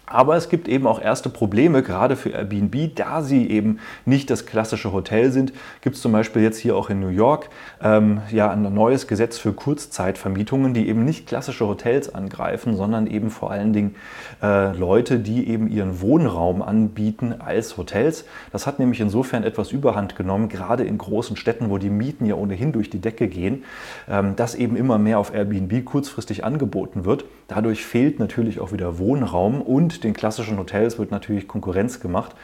Aber 0.10 0.36
es 0.36 0.50
gibt 0.50 0.68
eben 0.68 0.88
auch 0.88 1.00
erste 1.00 1.30
Probleme, 1.30 1.84
gerade 1.84 2.16
für 2.16 2.30
Airbnb, 2.30 2.96
da 2.96 3.22
sie 3.22 3.48
eben 3.50 3.80
nicht 4.06 4.30
das 4.30 4.46
klassische 4.46 4.92
Hotel 4.92 5.32
sind. 5.32 5.54
Gibt 5.82 5.96
es 5.96 6.02
zum 6.02 6.12
Beispiel 6.12 6.42
jetzt 6.42 6.58
hier 6.58 6.76
auch 6.76 6.90
in 6.90 7.00
New 7.00 7.10
York 7.10 7.50
ähm, 7.82 8.22
ja 8.32 8.50
ein 8.50 8.74
neues 8.74 9.08
Gesetz 9.08 9.38
für 9.38 9.54
Kurzzeitvermietungen, 9.54 10.74
die 10.74 10.90
eben 10.90 11.06
nicht 11.06 11.28
klassische 11.28 11.68
Hotels 11.68 12.14
angreifen, 12.14 12.76
sondern 12.76 13.06
eben 13.06 13.30
vor 13.30 13.52
allen 13.52 13.72
Dingen 13.72 13.96
äh, 14.42 14.76
Leute, 14.76 15.20
die 15.20 15.48
eben 15.48 15.70
ihren 15.70 16.02
Wohnraum 16.02 16.64
anbieten 16.64 17.36
als 17.38 17.78
Hotels. 17.78 18.26
Das 18.52 18.66
hat 18.66 18.80
nämlich 18.80 19.00
insofern 19.00 19.44
etwas 19.44 19.72
Überhand 19.72 20.16
genommen, 20.16 20.50
gerade 20.50 20.84
in 20.84 20.98
großen 20.98 21.38
Städten, 21.38 21.70
wo 21.70 21.78
die 21.78 21.92
Mieten 21.92 22.26
ja 22.26 22.34
ohnehin 22.34 22.72
durch 22.72 22.90
die 22.90 23.00
Decke 23.00 23.28
gehen, 23.28 23.64
ähm, 24.10 24.36
dass 24.36 24.56
eben 24.56 24.76
immer 24.76 24.98
mehr 24.98 25.20
auf 25.20 25.34
Airbnb 25.34 25.86
kurzfristig 25.86 26.44
angeboten 26.44 27.06
wird. 27.06 27.26
Dadurch 27.48 27.86
fehlt 27.86 28.20
natürlich 28.20 28.60
auch 28.60 28.72
wieder 28.72 28.98
Wohnraum 28.98 29.62
und 29.62 29.99
den 30.00 30.14
klassischen 30.14 30.58
Hotels 30.58 31.00
wird 31.00 31.12
natürlich 31.12 31.48
Konkurrenz 31.48 32.00
gemacht. 32.00 32.36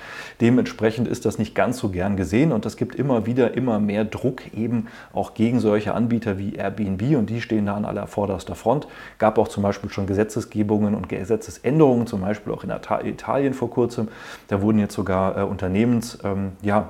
Dementsprechend 0.41 1.07
ist 1.07 1.25
das 1.25 1.37
nicht 1.37 1.55
ganz 1.55 1.77
so 1.77 1.89
gern 1.89 2.17
gesehen 2.17 2.51
und 2.51 2.65
es 2.65 2.77
gibt 2.77 2.95
immer 2.95 3.25
wieder 3.25 3.55
immer 3.55 3.79
mehr 3.79 4.05
Druck 4.05 4.53
eben 4.53 4.87
auch 5.13 5.33
gegen 5.33 5.59
solche 5.59 5.93
Anbieter 5.93 6.37
wie 6.37 6.55
Airbnb 6.55 7.17
und 7.17 7.29
die 7.29 7.41
stehen 7.41 7.65
da 7.65 7.75
an 7.75 7.85
aller 7.85 8.07
vorderster 8.07 8.55
Front. 8.55 8.87
Gab 9.17 9.37
auch 9.37 9.47
zum 9.47 9.63
Beispiel 9.63 9.89
schon 9.89 10.07
Gesetzesgebungen 10.07 10.95
und 10.95 11.09
Gesetzesänderungen, 11.09 12.07
zum 12.07 12.21
Beispiel 12.21 12.53
auch 12.53 12.63
in 12.63 12.71
Italien 13.05 13.53
vor 13.53 13.69
kurzem. 13.69 14.07
Da 14.47 14.61
wurden 14.61 14.79
jetzt 14.79 14.95
sogar 14.95 15.37
äh, 15.37 15.43
Unternehmensumsätze 15.43 16.27
ähm, 16.27 16.51
ja, 16.61 16.89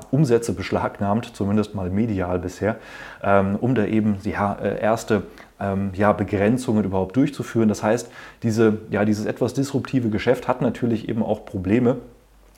beschlagnahmt, 0.55 1.35
zumindest 1.35 1.75
mal 1.75 1.89
medial 1.89 2.39
bisher, 2.39 2.77
ähm, 3.23 3.57
um 3.59 3.75
da 3.75 3.85
eben 3.85 4.17
ja, 4.23 4.53
äh, 4.53 4.79
erste 4.81 5.23
ähm, 5.59 5.91
ja, 5.95 6.11
Begrenzungen 6.11 6.83
überhaupt 6.83 7.15
durchzuführen. 7.15 7.69
Das 7.69 7.83
heißt, 7.83 8.09
diese, 8.43 8.79
ja, 8.89 9.05
dieses 9.05 9.25
etwas 9.25 9.53
disruptive 9.53 10.09
Geschäft 10.09 10.47
hat 10.47 10.61
natürlich 10.61 11.09
eben 11.09 11.23
auch 11.23 11.45
Probleme 11.45 11.97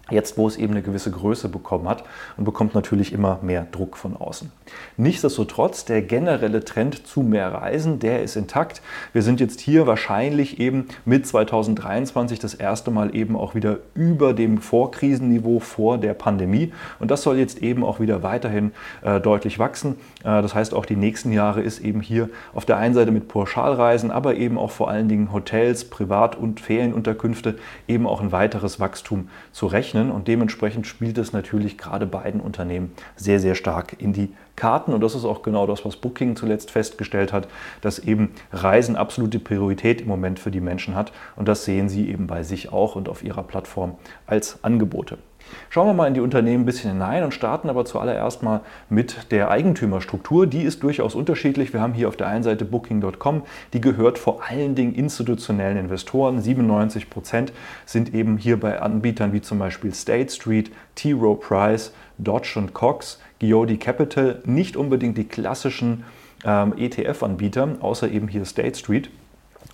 Jetzt, 0.09 0.37
wo 0.37 0.47
es 0.47 0.55
eben 0.55 0.71
eine 0.71 0.81
gewisse 0.81 1.11
Größe 1.11 1.49
bekommen 1.49 1.89
hat 1.89 2.03
und 2.37 2.45
bekommt 2.45 2.73
natürlich 2.73 3.11
immer 3.11 3.39
mehr 3.41 3.67
Druck 3.71 3.97
von 3.97 4.15
außen. 4.15 4.51
Nichtsdestotrotz, 4.95 5.83
der 5.83 6.01
generelle 6.01 6.63
Trend 6.63 7.05
zu 7.05 7.21
mehr 7.21 7.53
Reisen, 7.53 7.99
der 7.99 8.23
ist 8.23 8.37
intakt. 8.37 8.81
Wir 9.11 9.21
sind 9.21 9.41
jetzt 9.41 9.59
hier 9.59 9.85
wahrscheinlich 9.85 10.61
eben 10.61 10.87
mit 11.03 11.27
2023 11.27 12.39
das 12.39 12.53
erste 12.53 12.89
Mal 12.89 13.15
eben 13.15 13.35
auch 13.35 13.53
wieder 13.53 13.79
über 13.95 14.33
dem 14.33 14.59
Vorkrisenniveau 14.59 15.59
vor 15.59 15.97
der 15.97 16.13
Pandemie. 16.13 16.71
Und 16.99 17.11
das 17.11 17.23
soll 17.23 17.37
jetzt 17.37 17.61
eben 17.61 17.83
auch 17.83 17.99
wieder 17.99 18.23
weiterhin 18.23 18.71
äh, 19.01 19.19
deutlich 19.19 19.59
wachsen. 19.59 19.95
Äh, 20.23 20.41
das 20.41 20.55
heißt, 20.55 20.73
auch 20.73 20.85
die 20.85 20.95
nächsten 20.95 21.33
Jahre 21.33 21.61
ist 21.61 21.79
eben 21.79 21.99
hier 21.99 22.29
auf 22.53 22.63
der 22.63 22.77
einen 22.77 22.93
Seite 22.93 23.11
mit 23.11 23.27
Pauschalreisen, 23.27 24.11
aber 24.11 24.35
eben 24.35 24.57
auch 24.57 24.71
vor 24.71 24.89
allen 24.89 25.09
Dingen 25.09 25.33
Hotels, 25.33 25.85
Privat- 25.85 26.37
und 26.37 26.61
Ferienunterkünfte 26.61 27.57
eben 27.89 28.07
auch 28.07 28.21
ein 28.21 28.31
weiteres 28.31 28.79
Wachstum 28.79 29.27
zu 29.51 29.67
rechnen 29.67 29.96
rechnen 29.97 30.11
und 30.11 30.27
dementsprechend 30.27 30.87
spielt 30.87 31.17
es 31.17 31.33
natürlich 31.33 31.77
gerade 31.77 32.05
beiden 32.05 32.41
Unternehmen 32.41 32.93
sehr, 33.15 33.39
sehr 33.39 33.55
stark 33.55 33.95
in 33.99 34.13
die 34.13 34.29
Karten. 34.55 34.93
Und 34.93 35.01
das 35.01 35.15
ist 35.15 35.25
auch 35.25 35.41
genau 35.41 35.67
das, 35.67 35.85
was 35.85 35.97
Booking 35.97 36.35
zuletzt 36.35 36.71
festgestellt 36.71 37.33
hat, 37.33 37.47
dass 37.81 37.99
eben 37.99 38.31
Reisen 38.51 38.95
absolute 38.95 39.39
Priorität 39.39 40.01
im 40.01 40.07
Moment 40.07 40.39
für 40.39 40.51
die 40.51 40.61
Menschen 40.61 40.95
hat. 40.95 41.11
Und 41.35 41.47
das 41.47 41.65
sehen 41.65 41.89
sie 41.89 42.09
eben 42.09 42.27
bei 42.27 42.43
sich 42.43 42.71
auch 42.71 42.95
und 42.95 43.09
auf 43.09 43.23
ihrer 43.23 43.43
Plattform 43.43 43.95
als 44.25 44.63
Angebote. 44.63 45.17
Schauen 45.69 45.87
wir 45.87 45.93
mal 45.93 46.07
in 46.07 46.13
die 46.13 46.19
Unternehmen 46.19 46.63
ein 46.63 46.65
bisschen 46.65 46.91
hinein 46.91 47.23
und 47.23 47.33
starten 47.33 47.69
aber 47.69 47.85
zuallererst 47.85 48.43
mal 48.43 48.61
mit 48.89 49.31
der 49.31 49.51
Eigentümerstruktur. 49.51 50.47
Die 50.47 50.63
ist 50.63 50.83
durchaus 50.83 51.15
unterschiedlich. 51.15 51.73
Wir 51.73 51.81
haben 51.81 51.93
hier 51.93 52.07
auf 52.07 52.15
der 52.15 52.27
einen 52.27 52.43
Seite 52.43 52.65
Booking.com, 52.65 53.43
die 53.73 53.81
gehört 53.81 54.17
vor 54.17 54.41
allen 54.49 54.75
Dingen 54.75 54.93
institutionellen 54.93 55.77
Investoren. 55.77 56.41
97 56.41 57.09
Prozent 57.09 57.53
sind 57.85 58.13
eben 58.13 58.37
hier 58.37 58.59
bei 58.59 58.81
Anbietern 58.81 59.33
wie 59.33 59.41
zum 59.41 59.59
Beispiel 59.59 59.93
State 59.93 60.31
Street, 60.31 60.71
T. 60.95 61.13
Rowe 61.13 61.39
Price, 61.39 61.93
Dodge 62.17 62.61
Cox, 62.73 63.19
Giodi 63.39 63.77
Capital, 63.77 64.41
nicht 64.45 64.77
unbedingt 64.77 65.17
die 65.17 65.25
klassischen 65.25 66.03
ähm, 66.45 66.73
ETF-Anbieter, 66.77 67.77
außer 67.81 68.09
eben 68.09 68.27
hier 68.27 68.45
State 68.45 68.77
Street 68.77 69.09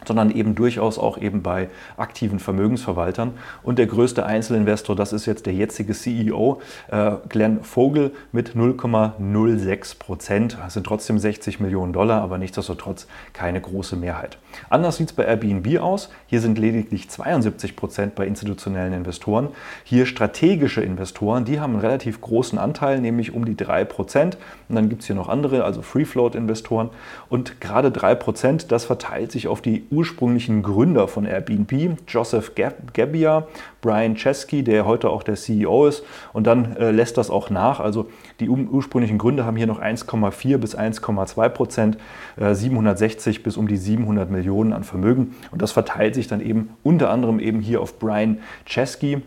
sondern 0.08 0.32
eben 0.32 0.56
durchaus 0.56 0.98
auch 0.98 1.18
eben 1.18 1.42
bei 1.42 1.70
aktiven 1.98 2.40
Vermögensverwaltern. 2.40 3.34
Und 3.64 3.80
der 3.80 3.88
größte 3.88 4.26
Einzelinvestor, 4.26 4.96
das 4.96 5.14
ist 5.14 5.26
jetzt 5.26 5.46
der 5.46 5.54
jetzige 5.54 5.94
CEO, 5.94 6.62
äh, 6.90 7.12
Glenn 7.30 7.64
Vogel 7.64 8.12
mit 8.32 8.56
0,06 8.56 10.00
Prozent. 10.00 10.58
Das 10.62 10.74
sind 10.74 10.86
trotzdem 10.86 11.20
60 11.20 11.60
Millionen 11.60 11.94
Dollar, 11.94 12.22
aber 12.22 12.38
nichtsdestotrotz 12.38 13.08
keine 13.34 13.62
große 13.62 13.96
Mehrheit. 13.96 14.38
Anders 14.70 14.98
sieht 14.98 15.10
es 15.10 15.16
bei 15.16 15.26
Airbnb 15.26 15.80
aus. 15.80 16.10
Hier 16.28 16.42
sind 16.42 16.58
lediglich 16.58 17.10
72 17.10 17.76
Prozent 17.76 18.16
bei 18.16 18.26
institutionellen 18.26 18.94
Investoren. 18.94 19.50
Hier 19.84 20.06
strategische 20.06 20.82
Investoren, 20.82 21.46
die 21.46 21.60
haben 21.60 21.74
einen 21.74 21.82
relativ 21.82 22.22
großen 22.22 22.58
Anteil, 22.58 23.00
nämlich 23.00 23.34
um 23.34 23.46
die 23.46 23.56
3 23.56 23.86
Prozent. 23.86 24.38
Und 24.70 24.76
dann 24.76 24.90
gibt 24.90 25.02
es 25.02 25.08
hier 25.08 25.16
noch 25.16 25.30
andere, 25.30 25.64
also 25.64 25.82
Free-Float-Investoren. 25.82 26.90
Und 27.30 27.62
gerade 27.62 27.92
3 27.92 28.16
Prozent, 28.16 28.72
das 28.72 28.86
verteilt 28.86 29.32
sich 29.32 29.48
auf 29.48 29.62
die 29.62 29.86
ursprünglichen 29.92 30.64
Gründer 30.64 31.08
von 31.08 31.26
Airbnb, 31.26 31.98
Joseph 32.08 32.54
Gabbia, 32.56 33.48
Brian 33.82 34.16
Chesky, 34.16 34.64
der 34.64 34.86
heute 34.86 35.10
auch 35.10 35.24
der 35.24 35.36
CEO 35.36 35.88
ist. 35.88 36.04
Und 36.32 36.48
dann 36.48 36.76
äh, 36.78 36.92
lässt 36.92 37.18
das 37.18 37.30
auch 37.30 37.50
nach. 37.50 37.80
Also 37.80 38.10
die 38.40 38.50
ursprünglichen 38.50 39.18
Gründer 39.18 39.46
haben 39.46 39.58
hier 39.58 39.68
noch 39.68 39.82
1,4 39.82 40.58
bis 40.58 40.78
1,2 40.78 41.50
Prozent, 41.50 41.98
äh, 42.38 42.54
760 42.54 43.44
bis 43.44 43.58
um 43.58 43.68
die 43.68 43.78
700 43.78 44.30
Millionen 44.30 44.74
an 44.74 44.84
Vermögen. 44.84 45.36
Und 45.52 45.62
das 45.62 45.72
verteilt 45.72 46.16
sich 46.16 46.28
dann 46.28 46.42
eben 46.42 46.70
unter 46.84 47.10
anderem 47.10 47.40
eben 47.40 47.60
hier 47.60 47.82
auf 47.82 48.00
Brian 48.00 48.40
Chesky. 48.66 49.22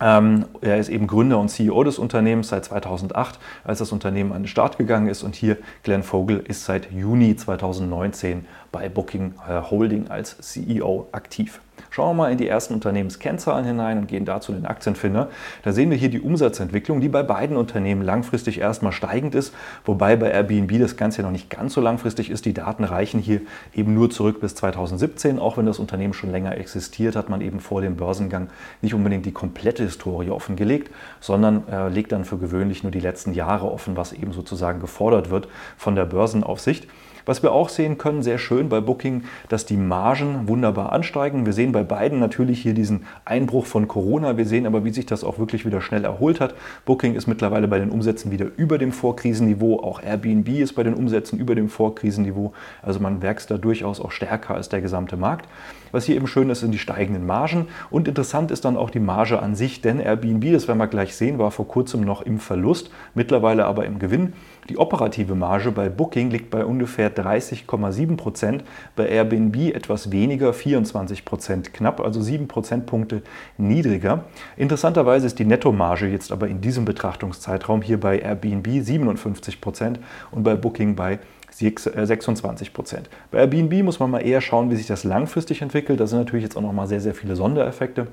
Ähm, 0.00 0.46
er 0.60 0.78
ist 0.78 0.88
eben 0.88 1.06
Gründer 1.06 1.38
und 1.38 1.48
CEO 1.48 1.84
des 1.84 1.98
Unternehmens 1.98 2.48
seit 2.48 2.64
2008, 2.64 3.38
als 3.62 3.78
das 3.78 3.92
Unternehmen 3.92 4.32
an 4.32 4.42
den 4.42 4.48
Start 4.48 4.76
gegangen 4.76 5.06
ist. 5.06 5.22
Und 5.22 5.36
hier 5.36 5.58
Glenn 5.84 6.02
Vogel 6.02 6.38
ist 6.38 6.64
seit 6.64 6.90
Juni 6.90 7.36
2019 7.36 8.46
bei 8.72 8.88
Booking 8.88 9.34
äh, 9.48 9.60
Holding 9.70 10.08
als 10.08 10.38
CEO 10.38 11.06
aktiv. 11.12 11.60
Schauen 11.90 12.16
wir 12.16 12.22
mal 12.22 12.32
in 12.32 12.38
die 12.38 12.48
ersten 12.48 12.72
Unternehmenskennzahlen 12.72 13.66
hinein 13.66 13.98
und 13.98 14.08
gehen 14.08 14.24
dazu 14.24 14.52
den 14.52 14.64
Aktienfinder. 14.64 15.28
Da 15.62 15.72
sehen 15.72 15.90
wir 15.90 15.98
hier 15.98 16.08
die 16.08 16.20
Umsatzentwicklung, 16.20 17.02
die 17.02 17.10
bei 17.10 17.22
beiden 17.22 17.56
Unternehmen 17.56 18.00
langfristig 18.00 18.60
erstmal 18.60 18.92
steigend 18.92 19.34
ist, 19.34 19.52
wobei 19.84 20.16
bei 20.16 20.30
Airbnb 20.30 20.78
das 20.78 20.96
Ganze 20.96 21.20
noch 21.22 21.30
nicht 21.30 21.50
ganz 21.50 21.74
so 21.74 21.82
langfristig 21.82 22.30
ist. 22.30 22.46
Die 22.46 22.54
Daten 22.54 22.84
reichen 22.84 23.20
hier 23.20 23.42
eben 23.74 23.92
nur 23.92 24.08
zurück 24.08 24.40
bis 24.40 24.54
2017, 24.54 25.38
auch 25.38 25.58
wenn 25.58 25.66
das 25.66 25.78
Unternehmen 25.78 26.14
schon 26.14 26.30
länger 26.30 26.56
existiert, 26.56 27.14
hat 27.14 27.28
man 27.28 27.42
eben 27.42 27.60
vor 27.60 27.82
dem 27.82 27.96
Börsengang 27.96 28.48
nicht 28.80 28.94
unbedingt 28.94 29.26
die 29.26 29.32
komplette 29.32 29.82
Historie 29.82 30.30
offengelegt, 30.30 30.90
sondern 31.20 31.68
äh, 31.68 31.88
legt 31.88 32.12
dann 32.12 32.24
für 32.24 32.38
gewöhnlich 32.38 32.82
nur 32.82 32.92
die 32.92 33.00
letzten 33.00 33.34
Jahre 33.34 33.70
offen, 33.70 33.98
was 33.98 34.14
eben 34.14 34.32
sozusagen 34.32 34.80
gefordert 34.80 35.28
wird 35.28 35.48
von 35.76 35.94
der 35.94 36.06
Börsenaufsicht. 36.06 36.88
Was 37.26 37.42
wir 37.42 37.52
auch 37.52 37.68
sehen 37.68 37.98
können, 37.98 38.22
sehr 38.22 38.38
schön 38.38 38.68
bei 38.68 38.80
Booking, 38.80 39.24
dass 39.48 39.66
die 39.66 39.76
Margen 39.76 40.48
wunderbar 40.48 40.92
ansteigen. 40.92 41.46
Wir 41.46 41.52
sehen 41.52 41.72
bei 41.72 41.82
beiden 41.82 42.18
natürlich 42.18 42.60
hier 42.60 42.74
diesen 42.74 43.04
Einbruch 43.24 43.66
von 43.66 43.88
Corona. 43.88 44.36
Wir 44.36 44.46
sehen 44.46 44.66
aber, 44.66 44.84
wie 44.84 44.90
sich 44.90 45.06
das 45.06 45.24
auch 45.24 45.38
wirklich 45.38 45.64
wieder 45.64 45.80
schnell 45.80 46.04
erholt 46.04 46.40
hat. 46.40 46.54
Booking 46.84 47.14
ist 47.14 47.26
mittlerweile 47.26 47.68
bei 47.68 47.78
den 47.78 47.90
Umsätzen 47.90 48.30
wieder 48.30 48.46
über 48.56 48.78
dem 48.78 48.92
Vorkrisenniveau. 48.92 49.80
Auch 49.80 50.02
Airbnb 50.02 50.48
ist 50.48 50.74
bei 50.74 50.82
den 50.82 50.94
Umsätzen 50.94 51.38
über 51.38 51.54
dem 51.54 51.68
Vorkrisenniveau. 51.68 52.52
Also 52.82 53.00
man 53.00 53.22
wächst 53.22 53.50
da 53.50 53.58
durchaus 53.58 54.00
auch 54.00 54.10
stärker 54.10 54.54
als 54.54 54.68
der 54.68 54.80
gesamte 54.80 55.16
Markt. 55.16 55.46
Was 55.92 56.06
hier 56.06 56.16
eben 56.16 56.26
schön 56.26 56.50
ist, 56.50 56.60
sind 56.60 56.72
die 56.72 56.78
steigenden 56.78 57.26
Margen. 57.26 57.68
Und 57.90 58.08
interessant 58.08 58.50
ist 58.50 58.64
dann 58.64 58.76
auch 58.76 58.90
die 58.90 58.98
Marge 58.98 59.40
an 59.40 59.54
sich, 59.54 59.80
denn 59.82 60.00
Airbnb, 60.00 60.52
das 60.52 60.66
werden 60.66 60.78
wir 60.78 60.88
gleich 60.88 61.14
sehen, 61.14 61.38
war 61.38 61.50
vor 61.50 61.68
kurzem 61.68 62.00
noch 62.00 62.22
im 62.22 62.38
Verlust, 62.38 62.90
mittlerweile 63.14 63.66
aber 63.66 63.84
im 63.84 63.98
Gewinn. 63.98 64.32
Die 64.68 64.78
operative 64.78 65.34
Marge 65.34 65.70
bei 65.70 65.88
Booking 65.88 66.30
liegt 66.30 66.50
bei 66.50 66.64
ungefähr 66.64 67.14
30,7 67.14 68.16
Prozent, 68.16 68.64
bei 68.96 69.08
Airbnb 69.08 69.74
etwas 69.74 70.10
weniger, 70.10 70.52
24 70.52 71.24
Prozent 71.24 71.74
knapp, 71.74 72.00
also 72.00 72.22
7 72.22 72.48
Prozentpunkte 72.48 73.22
niedriger. 73.58 74.24
Interessanterweise 74.56 75.26
ist 75.26 75.38
die 75.38 75.44
Nettomarge 75.44 76.06
jetzt 76.06 76.32
aber 76.32 76.48
in 76.48 76.60
diesem 76.60 76.84
Betrachtungszeitraum 76.84 77.82
hier 77.82 78.00
bei 78.00 78.20
Airbnb 78.20 78.66
57 78.82 79.60
Prozent 79.60 79.98
und 80.30 80.42
bei 80.42 80.54
Booking 80.54 80.94
bei 80.94 81.18
26 81.52 82.68
äh, 82.68 82.70
Prozent. 82.70 83.10
Bei 83.30 83.38
Airbnb 83.38 83.82
muss 83.84 84.00
man 84.00 84.10
mal 84.10 84.20
eher 84.20 84.40
schauen, 84.40 84.70
wie 84.70 84.76
sich 84.76 84.86
das 84.86 85.04
langfristig 85.04 85.62
entwickelt. 85.62 86.00
Da 86.00 86.06
sind 86.06 86.18
natürlich 86.18 86.44
jetzt 86.44 86.56
auch 86.56 86.62
noch 86.62 86.72
mal 86.72 86.86
sehr, 86.86 87.00
sehr 87.00 87.14
viele 87.14 87.36
Sondereffekte 87.36 88.08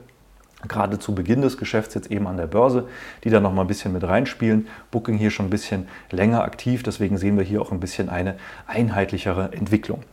gerade 0.67 0.99
zu 0.99 1.15
Beginn 1.15 1.41
des 1.41 1.57
Geschäfts 1.57 1.95
jetzt 1.95 2.11
eben 2.11 2.27
an 2.27 2.37
der 2.37 2.47
Börse, 2.47 2.87
die 3.23 3.29
da 3.29 3.39
noch 3.39 3.53
mal 3.53 3.61
ein 3.61 3.67
bisschen 3.67 3.93
mit 3.93 4.03
reinspielen. 4.03 4.67
Booking 4.91 5.17
hier 5.17 5.31
schon 5.31 5.47
ein 5.47 5.49
bisschen 5.49 5.87
länger 6.11 6.43
aktiv, 6.43 6.83
deswegen 6.83 7.17
sehen 7.17 7.37
wir 7.37 7.43
hier 7.43 7.61
auch 7.61 7.71
ein 7.71 7.79
bisschen 7.79 8.09
eine 8.09 8.35
einheitlichere 8.67 9.53
Entwicklung. 9.53 10.03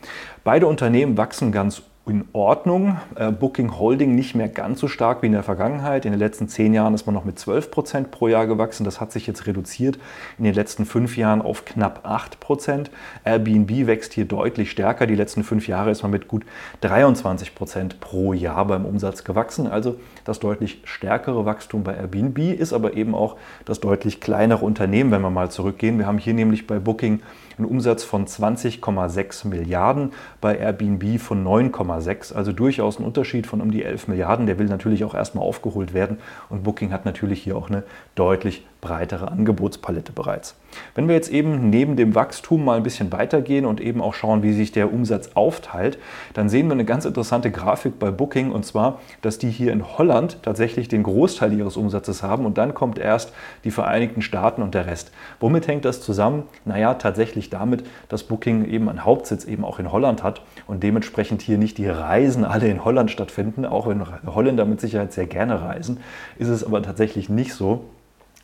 Beide 0.45 0.66
Unternehmen 0.66 1.16
wachsen 1.16 1.50
ganz 1.50 1.83
in 2.08 2.25
Ordnung. 2.32 2.98
Äh, 3.16 3.32
Booking 3.32 3.78
Holding 3.78 4.14
nicht 4.14 4.34
mehr 4.34 4.48
ganz 4.48 4.80
so 4.80 4.88
stark 4.88 5.22
wie 5.22 5.26
in 5.26 5.32
der 5.32 5.42
Vergangenheit. 5.42 6.04
In 6.04 6.12
den 6.12 6.20
letzten 6.20 6.48
zehn 6.48 6.72
Jahren 6.72 6.94
ist 6.94 7.06
man 7.06 7.14
noch 7.14 7.25
mit 7.25 7.38
12 7.38 7.70
Prozent 7.70 8.10
pro 8.10 8.28
Jahr 8.28 8.46
gewachsen. 8.46 8.84
Das 8.84 9.00
hat 9.00 9.10
sich 9.10 9.26
jetzt 9.26 9.46
reduziert 9.46 9.98
in 10.38 10.44
den 10.44 10.54
letzten 10.54 10.86
fünf 10.86 11.16
Jahren 11.16 11.42
auf 11.42 11.64
knapp 11.64 12.00
8 12.04 12.38
Prozent. 12.38 12.90
Airbnb 13.25 13.86
wächst 13.86 14.12
hier 14.12 14.25
deutlich 14.25 14.70
stärker. 14.70 15.06
Die 15.06 15.16
letzten 15.16 15.42
fünf 15.42 15.66
Jahre 15.66 15.90
ist 15.90 16.02
man 16.02 16.12
mit 16.12 16.28
gut 16.28 16.44
23 16.82 17.54
Prozent 17.54 17.98
pro 17.98 18.32
Jahr 18.32 18.64
beim 18.66 18.84
Umsatz 18.84 19.25
gewachsen. 19.25 19.66
Also 19.66 19.96
das 20.25 20.38
deutlich 20.38 20.82
stärkere 20.84 21.44
Wachstum 21.44 21.82
bei 21.82 21.94
Airbnb 21.94 22.38
ist 22.38 22.72
aber 22.72 22.94
eben 22.94 23.14
auch 23.14 23.36
das 23.64 23.80
deutlich 23.80 24.20
kleinere 24.20 24.64
Unternehmen, 24.64 25.10
wenn 25.10 25.22
wir 25.22 25.30
mal 25.30 25.50
zurückgehen. 25.50 25.98
Wir 25.98 26.06
haben 26.06 26.18
hier 26.18 26.34
nämlich 26.34 26.66
bei 26.68 26.78
Booking 26.78 27.20
einen 27.58 27.66
Umsatz 27.66 28.04
von 28.04 28.26
20,6 28.26 29.48
Milliarden, 29.48 30.12
bei 30.40 30.56
Airbnb 30.56 31.20
von 31.20 31.44
9,6, 31.44 32.34
also 32.34 32.52
durchaus 32.52 32.98
ein 32.98 33.04
Unterschied 33.04 33.46
von 33.46 33.60
um 33.60 33.70
die 33.70 33.84
11 33.84 34.08
Milliarden. 34.08 34.46
Der 34.46 34.58
will 34.58 34.66
natürlich 34.66 35.04
auch 35.04 35.14
erstmal 35.14 35.44
aufgeholt 35.44 35.94
werden 35.94 36.18
und 36.48 36.64
Booking 36.64 36.92
hat 36.92 37.04
natürlich 37.04 37.42
hier 37.42 37.56
auch 37.56 37.68
eine 37.68 37.84
deutlich 38.14 38.64
breitere 38.80 39.30
Angebotspalette 39.30 40.12
bereits. 40.12 40.54
Wenn 40.95 41.09
wir 41.09 41.14
jetzt 41.14 41.30
eben 41.30 41.71
neben 41.71 41.97
dem 41.97 42.14
Wachstum 42.14 42.64
mal 42.64 42.76
ein 42.76 42.83
bisschen 42.83 43.12
weitergehen 43.12 43.64
und 43.64 43.80
eben 43.80 44.00
auch 44.02 44.14
schauen, 44.14 44.42
wie 44.42 44.52
sich 44.52 44.73
der 44.73 44.92
Umsatz 44.92 45.30
aufteilt, 45.35 45.99
dann 46.35 46.49
sehen 46.49 46.66
wir 46.66 46.73
eine 46.73 46.85
ganz 46.85 47.04
interessante 47.04 47.50
Grafik 47.50 47.99
bei 47.99 48.11
Booking 48.11 48.52
und 48.52 48.64
zwar, 48.64 49.00
dass 49.23 49.38
die 49.38 49.50
hier 49.50 49.73
in 49.73 49.97
Holland 49.99 50.38
tatsächlich 50.42 50.88
den 50.88 51.02
Großteil 51.02 51.52
ihres 51.52 51.76
Umsatzes 51.76 52.23
haben 52.23 52.45
und 52.47 52.59
dann 52.59 52.75
kommt 52.75 52.99
erst 52.99 53.33
die 53.64 53.71
Vereinigten 53.71 54.23
Staaten 54.23 54.62
und 54.62 54.75
der 54.75 54.87
Rest. 54.87 55.12
Womit 55.40 55.66
hängt 55.68 55.85
das 55.85 56.00
zusammen? 56.00 56.45
Naja, 56.64 56.95
tatsächlich 56.95 57.50
damit, 57.50 57.85
dass 58.09 58.25
Booking 58.25 58.66
eben 58.66 58.88
einen 58.88 59.04
Hauptsitz 59.04 59.45
eben 59.45 59.64
auch 59.64 59.78
in 59.78 59.90
Holland 59.90 60.23
hat 60.23 60.42
und 60.66 60.83
dementsprechend 60.83 61.42
hier 61.42 61.59
nicht 61.59 61.78
die 61.78 61.88
Reisen 61.88 62.45
alle 62.45 62.68
in 62.68 62.85
Holland 62.85 63.11
stattfinden, 63.11 63.64
auch 63.64 63.87
wenn 63.87 64.02
Holländer 64.26 64.64
mit 64.64 64.80
Sicherheit 64.80 65.12
sehr 65.12 65.26
gerne 65.26 65.62
reisen, 65.62 66.00
ist 66.38 66.49
es 66.49 66.64
aber 66.64 66.83
tatsächlich 66.83 67.28
nicht 67.28 67.54
so 67.54 67.85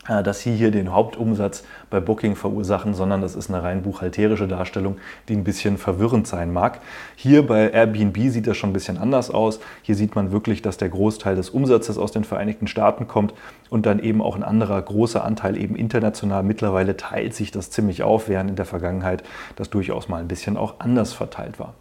dass 0.09 0.41
sie 0.41 0.55
hier 0.55 0.73
den 0.73 0.93
Hauptumsatz 0.93 1.63
bei 1.89 2.01
Booking 2.01 2.35
verursachen, 2.35 2.93
sondern 2.93 3.21
das 3.21 3.37
ist 3.37 3.51
eine 3.51 3.63
rein 3.63 3.83
buchhalterische 3.83 4.49
Darstellung, 4.49 4.97
die 5.29 5.37
ein 5.37 5.45
bisschen 5.45 5.79
verwirrend 5.79 6.27
sein 6.27 6.53
mag. 6.53 6.81
Hier 7.15 7.47
bei 7.47 7.71
Airbnb 7.71 8.19
sieht 8.31 8.49
das 8.49 8.57
schon 8.57 8.71
ein 8.71 8.73
bisschen 8.73 8.99
anders 8.99 9.31
aus. 9.31 9.61
Hier 9.83 9.95
sieht 9.95 10.17
man 10.17 10.33
wirklich, 10.33 10.61
dass 10.61 10.77
der 10.77 10.89
Großteil 10.89 11.37
des 11.37 11.51
Umsatzes 11.51 11.99
aus 11.99 12.11
den 12.11 12.25
Vereinigten 12.25 12.67
Staaten 12.67 13.07
kommt 13.07 13.33
und 13.71 13.87
dann 13.87 14.01
eben 14.01 14.21
auch 14.21 14.35
ein 14.35 14.43
anderer 14.43 14.83
großer 14.83 15.25
Anteil 15.25 15.57
eben 15.57 15.77
international. 15.77 16.43
Mittlerweile 16.43 16.97
teilt 16.97 17.35
sich 17.35 17.53
das 17.53 17.71
ziemlich 17.71 18.03
auf, 18.03 18.29
während 18.29 18.51
in 18.51 18.57
der 18.57 18.65
Vergangenheit 18.67 19.23
das 19.55 19.71
durchaus 19.71 20.09
mal 20.09 20.21
ein 20.21 20.29
bisschen 20.29 20.57
auch 20.57 20.81
anders 20.81 21.13
verteilt 21.13 21.61
war. 21.61 21.75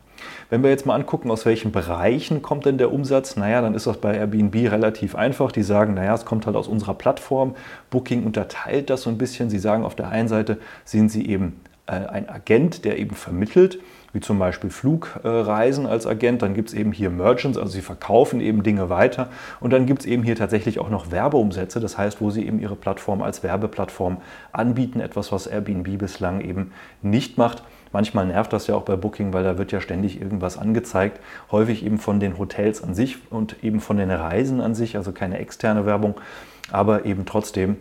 Wenn 0.49 0.63
wir 0.63 0.69
jetzt 0.69 0.85
mal 0.85 0.95
angucken, 0.95 1.31
aus 1.31 1.45
welchen 1.45 1.71
Bereichen 1.71 2.41
kommt 2.41 2.65
denn 2.65 2.77
der 2.77 2.91
Umsatz, 2.91 3.35
naja, 3.35 3.61
dann 3.61 3.73
ist 3.73 3.87
das 3.87 3.97
bei 3.97 4.15
Airbnb 4.15 4.55
relativ 4.71 5.15
einfach. 5.15 5.51
Die 5.51 5.63
sagen, 5.63 5.93
naja, 5.93 6.13
es 6.13 6.25
kommt 6.25 6.45
halt 6.45 6.55
aus 6.55 6.67
unserer 6.67 6.93
Plattform. 6.93 7.55
Booking 7.89 8.23
unterteilt 8.23 8.89
das 8.89 9.03
so 9.03 9.09
ein 9.09 9.17
bisschen. 9.17 9.49
Sie 9.49 9.59
sagen, 9.59 9.83
auf 9.83 9.95
der 9.95 10.09
einen 10.09 10.27
Seite 10.27 10.57
sind 10.85 11.09
sie 11.09 11.27
eben 11.27 11.59
äh, 11.87 11.93
ein 11.93 12.29
Agent, 12.29 12.85
der 12.85 12.99
eben 12.99 13.15
vermittelt 13.15 13.79
wie 14.13 14.19
zum 14.19 14.39
Beispiel 14.39 14.69
Flugreisen 14.69 15.85
als 15.85 16.05
Agent. 16.05 16.41
Dann 16.41 16.53
gibt 16.53 16.69
es 16.69 16.75
eben 16.75 16.91
hier 16.91 17.09
Merchants, 17.09 17.57
also 17.57 17.71
sie 17.71 17.81
verkaufen 17.81 18.41
eben 18.41 18.63
Dinge 18.63 18.89
weiter. 18.89 19.29
Und 19.59 19.71
dann 19.71 19.85
gibt 19.85 20.01
es 20.01 20.05
eben 20.05 20.23
hier 20.23 20.35
tatsächlich 20.35 20.79
auch 20.79 20.89
noch 20.89 21.11
Werbeumsätze, 21.11 21.79
das 21.79 21.97
heißt, 21.97 22.21
wo 22.21 22.29
sie 22.29 22.45
eben 22.45 22.59
ihre 22.59 22.75
Plattform 22.75 23.21
als 23.21 23.43
Werbeplattform 23.43 24.17
anbieten, 24.51 24.99
etwas, 24.99 25.31
was 25.31 25.47
Airbnb 25.47 25.97
bislang 25.97 26.41
eben 26.41 26.71
nicht 27.01 27.37
macht. 27.37 27.63
Manchmal 27.93 28.27
nervt 28.27 28.53
das 28.53 28.67
ja 28.67 28.75
auch 28.75 28.83
bei 28.83 28.95
Booking, 28.95 29.33
weil 29.33 29.43
da 29.43 29.57
wird 29.57 29.71
ja 29.71 29.81
ständig 29.81 30.21
irgendwas 30.21 30.57
angezeigt. 30.57 31.19
Häufig 31.51 31.85
eben 31.85 31.97
von 31.97 32.19
den 32.19 32.37
Hotels 32.37 32.83
an 32.83 32.93
sich 32.93 33.17
und 33.29 33.63
eben 33.63 33.79
von 33.79 33.97
den 33.97 34.11
Reisen 34.11 34.61
an 34.61 34.75
sich, 34.75 34.95
also 34.95 35.11
keine 35.11 35.39
externe 35.39 35.85
Werbung, 35.85 36.15
aber 36.71 37.05
eben 37.05 37.25
trotzdem 37.25 37.77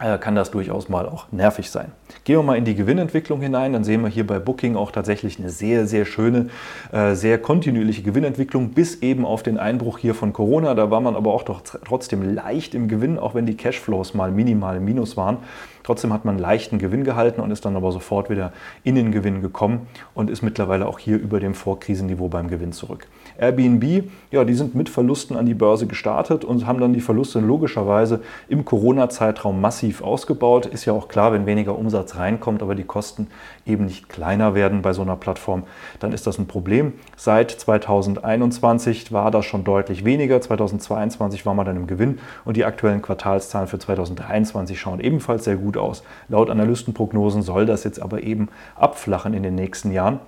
äh, 0.00 0.16
kann 0.18 0.36
das 0.36 0.52
durchaus 0.52 0.88
mal 0.88 1.08
auch 1.08 1.26
nervig 1.32 1.70
sein. 1.70 1.90
Gehen 2.22 2.36
wir 2.36 2.42
mal 2.44 2.56
in 2.56 2.64
die 2.64 2.76
Gewinnentwicklung 2.76 3.40
hinein, 3.40 3.72
dann 3.72 3.82
sehen 3.82 4.02
wir 4.02 4.08
hier 4.08 4.26
bei 4.26 4.38
Booking 4.38 4.76
auch 4.76 4.92
tatsächlich 4.92 5.38
eine 5.38 5.50
sehr, 5.50 5.86
sehr 5.86 6.04
schöne, 6.04 6.50
äh, 6.92 7.14
sehr 7.14 7.38
kontinuierliche 7.38 8.02
Gewinnentwicklung 8.02 8.70
bis 8.70 9.02
eben 9.02 9.24
auf 9.24 9.42
den 9.42 9.58
Einbruch 9.58 9.98
hier 9.98 10.14
von 10.14 10.32
Corona. 10.32 10.74
Da 10.74 10.92
war 10.92 11.00
man 11.00 11.16
aber 11.16 11.34
auch 11.34 11.42
doch 11.42 11.62
trotzdem 11.62 12.34
leicht 12.34 12.74
im 12.74 12.86
Gewinn, 12.86 13.18
auch 13.18 13.34
wenn 13.34 13.46
die 13.46 13.56
Cashflows 13.56 14.14
mal 14.14 14.30
minimal 14.30 14.76
im 14.76 14.84
Minus 14.84 15.16
waren. 15.16 15.38
Trotzdem 15.82 16.12
hat 16.12 16.24
man 16.24 16.34
einen 16.34 16.42
leichten 16.42 16.78
Gewinn 16.78 17.04
gehalten 17.04 17.40
und 17.40 17.50
ist 17.50 17.64
dann 17.64 17.76
aber 17.76 17.92
sofort 17.92 18.30
wieder 18.30 18.52
in 18.84 18.94
den 18.94 19.12
Gewinn 19.12 19.40
gekommen 19.40 19.86
und 20.14 20.30
ist 20.30 20.42
mittlerweile 20.42 20.86
auch 20.86 20.98
hier 20.98 21.18
über 21.18 21.40
dem 21.40 21.54
Vorkrisenniveau 21.54 22.28
beim 22.28 22.48
Gewinn 22.48 22.72
zurück. 22.72 23.06
Airbnb, 23.38 24.10
ja, 24.30 24.44
die 24.44 24.54
sind 24.54 24.74
mit 24.74 24.88
Verlusten 24.88 25.36
an 25.36 25.46
die 25.46 25.54
Börse 25.54 25.86
gestartet 25.86 26.44
und 26.44 26.66
haben 26.66 26.80
dann 26.80 26.92
die 26.92 27.00
Verluste 27.00 27.38
logischerweise 27.40 28.20
im 28.48 28.64
Corona-Zeitraum 28.64 29.60
massiv 29.60 30.02
ausgebaut. 30.02 30.66
Ist 30.66 30.84
ja 30.84 30.92
auch 30.92 31.08
klar, 31.08 31.32
wenn 31.32 31.46
weniger 31.46 31.78
Umsatz 31.78 32.16
reinkommt, 32.16 32.62
aber 32.62 32.74
die 32.74 32.84
Kosten 32.84 33.28
eben 33.64 33.84
nicht 33.84 34.08
kleiner 34.08 34.54
werden 34.54 34.82
bei 34.82 34.92
so 34.92 35.02
einer 35.02 35.16
Plattform, 35.16 35.64
dann 36.00 36.12
ist 36.12 36.26
das 36.26 36.38
ein 36.38 36.46
Problem. 36.46 36.94
Seit 37.16 37.50
2021 37.50 39.12
war 39.12 39.30
das 39.30 39.44
schon 39.44 39.64
deutlich 39.64 40.04
weniger. 40.04 40.40
2022 40.40 41.46
war 41.46 41.54
man 41.54 41.66
dann 41.66 41.76
im 41.76 41.86
Gewinn 41.86 42.18
und 42.44 42.56
die 42.56 42.64
aktuellen 42.64 43.02
Quartalszahlen 43.02 43.68
für 43.68 43.78
2023 43.78 44.80
schauen 44.80 45.00
ebenfalls 45.00 45.44
sehr 45.44 45.56
gut 45.68 45.76
aus. 45.76 46.02
Laut 46.28 46.48
Analystenprognosen 46.48 47.42
soll 47.42 47.66
das 47.66 47.84
jetzt 47.84 48.00
aber 48.00 48.22
eben 48.22 48.48
abflachen 48.74 49.34
in 49.34 49.42
den 49.42 49.54
nächsten 49.54 49.92
Jahren. 49.92 50.18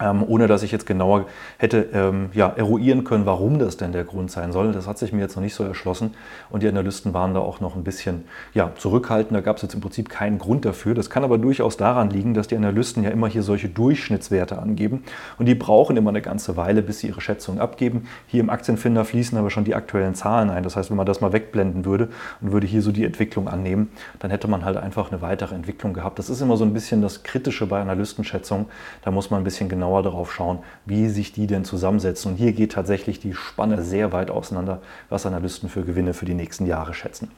Ähm, 0.00 0.22
ohne 0.26 0.46
dass 0.46 0.62
ich 0.62 0.70
jetzt 0.70 0.86
genauer 0.86 1.26
hätte 1.56 1.88
ähm, 1.92 2.30
ja, 2.32 2.48
eruieren 2.48 3.02
können, 3.02 3.26
warum 3.26 3.58
das 3.58 3.76
denn 3.76 3.90
der 3.90 4.04
Grund 4.04 4.30
sein 4.30 4.52
soll. 4.52 4.70
Das 4.70 4.86
hat 4.86 4.96
sich 4.96 5.12
mir 5.12 5.22
jetzt 5.22 5.34
noch 5.34 5.42
nicht 5.42 5.54
so 5.54 5.64
erschlossen 5.64 6.14
und 6.50 6.62
die 6.62 6.68
Analysten 6.68 7.14
waren 7.14 7.34
da 7.34 7.40
auch 7.40 7.58
noch 7.58 7.74
ein 7.74 7.82
bisschen 7.82 8.24
ja, 8.54 8.70
zurückhaltend. 8.76 9.36
Da 9.36 9.40
gab 9.40 9.56
es 9.56 9.62
jetzt 9.62 9.74
im 9.74 9.80
Prinzip 9.80 10.08
keinen 10.08 10.38
Grund 10.38 10.64
dafür. 10.64 10.94
Das 10.94 11.10
kann 11.10 11.24
aber 11.24 11.36
durchaus 11.36 11.76
daran 11.76 12.10
liegen, 12.10 12.32
dass 12.32 12.46
die 12.46 12.56
Analysten 12.56 13.02
ja 13.02 13.10
immer 13.10 13.26
hier 13.26 13.42
solche 13.42 13.68
Durchschnittswerte 13.68 14.60
angeben 14.60 15.02
und 15.36 15.46
die 15.46 15.56
brauchen 15.56 15.96
immer 15.96 16.10
eine 16.10 16.22
ganze 16.22 16.56
Weile, 16.56 16.82
bis 16.82 17.00
sie 17.00 17.08
ihre 17.08 17.20
Schätzungen 17.20 17.60
abgeben. 17.60 18.06
Hier 18.28 18.40
im 18.40 18.50
Aktienfinder 18.50 19.04
fließen 19.04 19.36
aber 19.36 19.50
schon 19.50 19.64
die 19.64 19.74
aktuellen 19.74 20.14
Zahlen 20.14 20.50
ein. 20.50 20.62
Das 20.62 20.76
heißt, 20.76 20.90
wenn 20.90 20.96
man 20.96 21.06
das 21.06 21.20
mal 21.20 21.32
wegblenden 21.32 21.84
würde 21.84 22.08
und 22.40 22.52
würde 22.52 22.68
hier 22.68 22.82
so 22.82 22.92
die 22.92 23.04
Entwicklung 23.04 23.48
annehmen, 23.48 23.90
dann 24.20 24.30
hätte 24.30 24.46
man 24.46 24.64
halt 24.64 24.76
einfach 24.76 25.10
eine 25.10 25.22
weitere 25.22 25.56
Entwicklung 25.56 25.92
gehabt. 25.92 26.20
Das 26.20 26.30
ist 26.30 26.40
immer 26.40 26.56
so 26.56 26.64
ein 26.64 26.72
bisschen 26.72 27.02
das 27.02 27.24
Kritische 27.24 27.66
bei 27.66 27.80
Analystenschätzungen. 27.80 28.66
Da 29.02 29.10
muss 29.10 29.30
man 29.30 29.40
ein 29.40 29.44
bisschen 29.44 29.68
genauer 29.68 29.87
genauer 29.88 30.02
darauf 30.02 30.32
schauen, 30.32 30.58
wie 30.84 31.08
sich 31.08 31.32
die 31.32 31.46
denn 31.46 31.64
zusammensetzen. 31.64 32.32
Und 32.32 32.36
hier 32.36 32.52
geht 32.52 32.72
tatsächlich 32.72 33.20
die 33.20 33.32
Spanne 33.32 33.82
sehr 33.82 34.12
weit 34.12 34.30
auseinander, 34.30 34.80
was 35.08 35.24
Analysten 35.24 35.68
für 35.68 35.82
Gewinne 35.82 36.12
für 36.12 36.26
die 36.26 36.34
nächsten 36.34 36.66
Jahre 36.66 36.92
schätzen. 36.92 37.30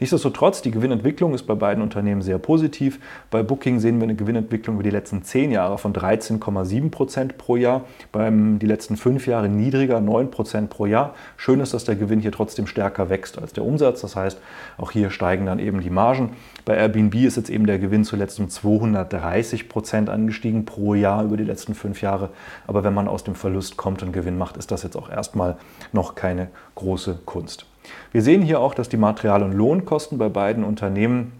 Nichtsdestotrotz, 0.00 0.60
die 0.60 0.70
Gewinnentwicklung 0.70 1.34
ist 1.34 1.44
bei 1.44 1.54
beiden 1.54 1.82
Unternehmen 1.82 2.20
sehr 2.20 2.38
positiv. 2.38 3.00
Bei 3.30 3.42
Booking 3.42 3.80
sehen 3.80 3.98
wir 3.98 4.04
eine 4.04 4.14
Gewinnentwicklung 4.14 4.76
über 4.76 4.82
die 4.82 4.90
letzten 4.90 5.22
zehn 5.22 5.50
Jahre 5.50 5.78
von 5.78 5.94
13,7 5.94 6.90
Prozent 6.90 7.38
pro 7.38 7.56
Jahr, 7.56 7.82
beim 8.12 8.58
die 8.58 8.66
letzten 8.66 8.96
fünf 8.96 9.26
Jahre 9.26 9.48
niedriger 9.48 10.00
9 10.00 10.30
Prozent 10.30 10.68
pro 10.70 10.86
Jahr. 10.86 11.14
Schön 11.36 11.60
ist, 11.60 11.72
dass 11.72 11.84
der 11.84 11.96
Gewinn 11.96 12.20
hier 12.20 12.32
trotzdem 12.32 12.66
stärker 12.66 13.08
wächst 13.08 13.38
als 13.38 13.52
der 13.54 13.64
Umsatz. 13.64 14.02
Das 14.02 14.14
heißt, 14.14 14.38
auch 14.76 14.90
hier 14.90 15.10
steigen 15.10 15.46
dann 15.46 15.58
eben 15.58 15.80
die 15.80 15.90
Margen. 15.90 16.30
Bei 16.64 16.76
Airbnb 16.76 17.14
ist 17.16 17.36
jetzt 17.36 17.50
eben 17.50 17.66
der 17.66 17.78
Gewinn 17.78 18.04
zuletzt 18.04 18.40
um 18.40 18.48
230 18.48 19.68
Prozent 19.68 20.08
angestiegen 20.08 20.64
pro 20.64 20.94
Jahr 20.94 21.22
über 21.22 21.36
die 21.36 21.44
letzten 21.44 21.74
fünf 21.74 22.00
Jahre. 22.00 22.30
Aber 22.66 22.84
wenn 22.84 22.94
man 22.94 23.06
aus 23.06 23.22
dem 23.22 23.34
Verlust 23.34 23.76
kommt 23.76 24.02
und 24.02 24.12
Gewinn 24.12 24.38
macht, 24.38 24.56
ist 24.56 24.70
das 24.70 24.82
jetzt 24.82 24.96
auch 24.96 25.10
erstmal 25.10 25.56
noch 25.92 26.14
keine 26.14 26.48
große 26.74 27.20
Kunst. 27.26 27.66
Wir 28.12 28.22
sehen 28.22 28.40
hier 28.40 28.60
auch, 28.60 28.74
dass 28.74 28.88
die 28.88 28.96
Material- 28.96 29.42
und 29.42 29.52
Lohnkosten 29.52 30.16
bei 30.16 30.30
beiden 30.30 30.64
Unternehmen 30.64 31.32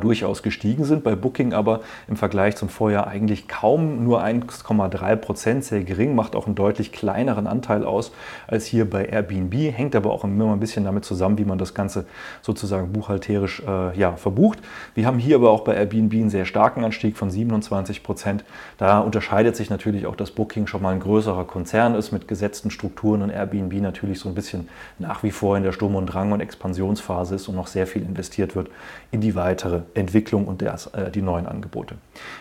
durchaus 0.00 0.42
gestiegen 0.42 0.84
sind. 0.84 1.04
Bei 1.04 1.14
Booking 1.14 1.52
aber 1.52 1.80
im 2.08 2.16
Vergleich 2.16 2.56
zum 2.56 2.68
Vorjahr 2.68 3.06
eigentlich 3.06 3.46
kaum 3.46 4.02
nur 4.02 4.22
1,3 4.22 5.16
Prozent, 5.16 5.64
sehr 5.64 5.84
gering, 5.84 6.16
macht 6.16 6.34
auch 6.34 6.46
einen 6.46 6.56
deutlich 6.56 6.90
kleineren 6.90 7.46
Anteil 7.46 7.84
aus 7.84 8.10
als 8.48 8.66
hier 8.66 8.88
bei 8.88 9.04
Airbnb, 9.04 9.54
hängt 9.54 9.94
aber 9.94 10.10
auch 10.10 10.24
immer 10.24 10.52
ein 10.52 10.60
bisschen 10.60 10.84
damit 10.84 11.04
zusammen, 11.04 11.38
wie 11.38 11.44
man 11.44 11.58
das 11.58 11.74
Ganze 11.74 12.06
sozusagen 12.42 12.92
buchhalterisch 12.92 13.62
äh, 13.66 13.96
ja, 13.96 14.16
verbucht. 14.16 14.58
Wir 14.94 15.06
haben 15.06 15.18
hier 15.18 15.36
aber 15.36 15.50
auch 15.50 15.60
bei 15.60 15.74
Airbnb 15.74 16.12
einen 16.14 16.30
sehr 16.30 16.44
starken 16.44 16.84
Anstieg 16.84 17.16
von 17.16 17.30
27 17.30 18.02
Prozent. 18.02 18.44
Da 18.78 18.98
unterscheidet 18.98 19.54
sich 19.54 19.70
natürlich 19.70 20.06
auch, 20.06 20.16
dass 20.16 20.32
Booking 20.32 20.66
schon 20.66 20.82
mal 20.82 20.94
ein 20.94 21.00
größerer 21.00 21.44
Konzern 21.44 21.94
ist 21.94 22.10
mit 22.10 22.26
gesetzten 22.26 22.70
Strukturen 22.70 23.22
und 23.22 23.30
Airbnb 23.30 23.74
natürlich 23.74 24.18
so 24.18 24.28
ein 24.28 24.34
bisschen 24.34 24.68
nach 24.98 25.22
wie 25.22 25.30
vor 25.30 25.56
in 25.56 25.62
der 25.62 25.72
Sturm- 25.72 25.94
und 25.94 26.06
Drang- 26.06 26.32
und 26.32 26.40
Expansionsphase 26.40 27.36
ist 27.36 27.48
und 27.48 27.54
noch 27.54 27.66
sehr 27.66 27.86
viel 27.86 28.02
investiert 28.02 28.56
wird 28.56 28.68
in 29.10 29.20
die 29.20 29.34
weitere 29.34 29.67
weitere 29.68 29.82
Entwicklung 29.94 30.46
und 30.46 30.60
der, 30.60 30.76
äh, 30.92 31.10
die 31.10 31.22
neuen 31.22 31.46
Angebote. 31.46 31.96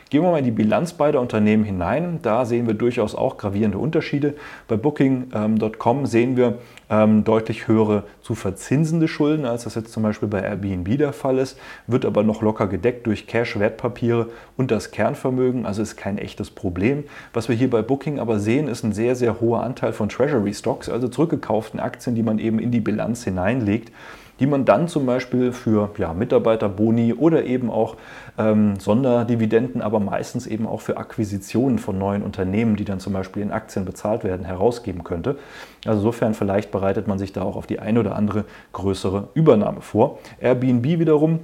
Gehen 0.09 0.23
wir 0.23 0.31
mal 0.31 0.39
in 0.39 0.45
die 0.45 0.51
Bilanz 0.51 0.93
beider 0.93 1.21
Unternehmen 1.21 1.63
hinein. 1.63 2.19
Da 2.21 2.45
sehen 2.45 2.67
wir 2.67 2.73
durchaus 2.73 3.15
auch 3.15 3.37
gravierende 3.37 3.77
Unterschiede. 3.77 4.35
Bei 4.67 4.77
Booking.com 4.77 6.05
sehen 6.05 6.37
wir 6.37 6.59
ähm, 6.89 7.23
deutlich 7.23 7.67
höhere 7.67 8.03
zu 8.21 8.33
verzinsende 8.33 9.07
Schulden, 9.07 9.45
als 9.45 9.65
das 9.65 9.75
jetzt 9.75 9.91
zum 9.91 10.03
Beispiel 10.03 10.29
bei 10.29 10.41
Airbnb 10.41 10.97
der 10.97 11.11
Fall 11.11 11.37
ist, 11.37 11.59
wird 11.85 12.05
aber 12.05 12.23
noch 12.23 12.41
locker 12.41 12.67
gedeckt 12.67 13.05
durch 13.07 13.27
Cash, 13.27 13.59
Wertpapiere 13.59 14.27
und 14.55 14.71
das 14.71 14.91
Kernvermögen, 14.91 15.65
also 15.65 15.81
ist 15.81 15.97
kein 15.97 16.17
echtes 16.17 16.49
Problem. 16.49 17.03
Was 17.33 17.49
wir 17.49 17.55
hier 17.55 17.69
bei 17.69 17.81
Booking 17.81 18.19
aber 18.19 18.39
sehen, 18.39 18.69
ist 18.69 18.83
ein 18.83 18.93
sehr, 18.93 19.15
sehr 19.15 19.41
hoher 19.41 19.63
Anteil 19.63 19.91
von 19.91 20.07
Treasury 20.07 20.53
Stocks, 20.53 20.87
also 20.87 21.09
zurückgekauften 21.09 21.81
Aktien, 21.81 22.15
die 22.15 22.23
man 22.23 22.39
eben 22.39 22.59
in 22.59 22.71
die 22.71 22.79
Bilanz 22.79 23.25
hineinlegt 23.25 23.91
die 24.39 24.47
man 24.47 24.65
dann 24.65 24.87
zum 24.87 25.05
Beispiel 25.05 25.51
für 25.51 25.89
ja, 25.97 26.13
Mitarbeiterboni 26.13 27.13
oder 27.13 27.45
eben 27.45 27.69
auch 27.69 27.95
ähm, 28.37 28.79
Sonderdividenden, 28.79 29.81
aber 29.81 29.99
meistens 29.99 30.47
eben 30.47 30.67
auch 30.67 30.81
für 30.81 30.97
Akquisitionen 30.97 31.79
von 31.79 31.97
neuen 31.97 32.21
Unternehmen, 32.21 32.75
die 32.75 32.85
dann 32.85 32.99
zum 32.99 33.13
Beispiel 33.13 33.41
in 33.41 33.51
Aktien 33.51 33.85
bezahlt 33.85 34.23
werden, 34.23 34.45
herausgeben 34.45 35.03
könnte. 35.03 35.37
Also 35.85 35.99
insofern 35.99 36.33
vielleicht 36.33 36.71
bereitet 36.71 37.07
man 37.07 37.19
sich 37.19 37.33
da 37.33 37.41
auch 37.41 37.55
auf 37.55 37.67
die 37.67 37.79
ein 37.79 37.97
oder 37.97 38.15
andere 38.15 38.45
größere 38.73 39.29
Übernahme 39.33 39.81
vor. 39.81 40.19
Airbnb 40.39 40.85
wiederum 40.99 41.39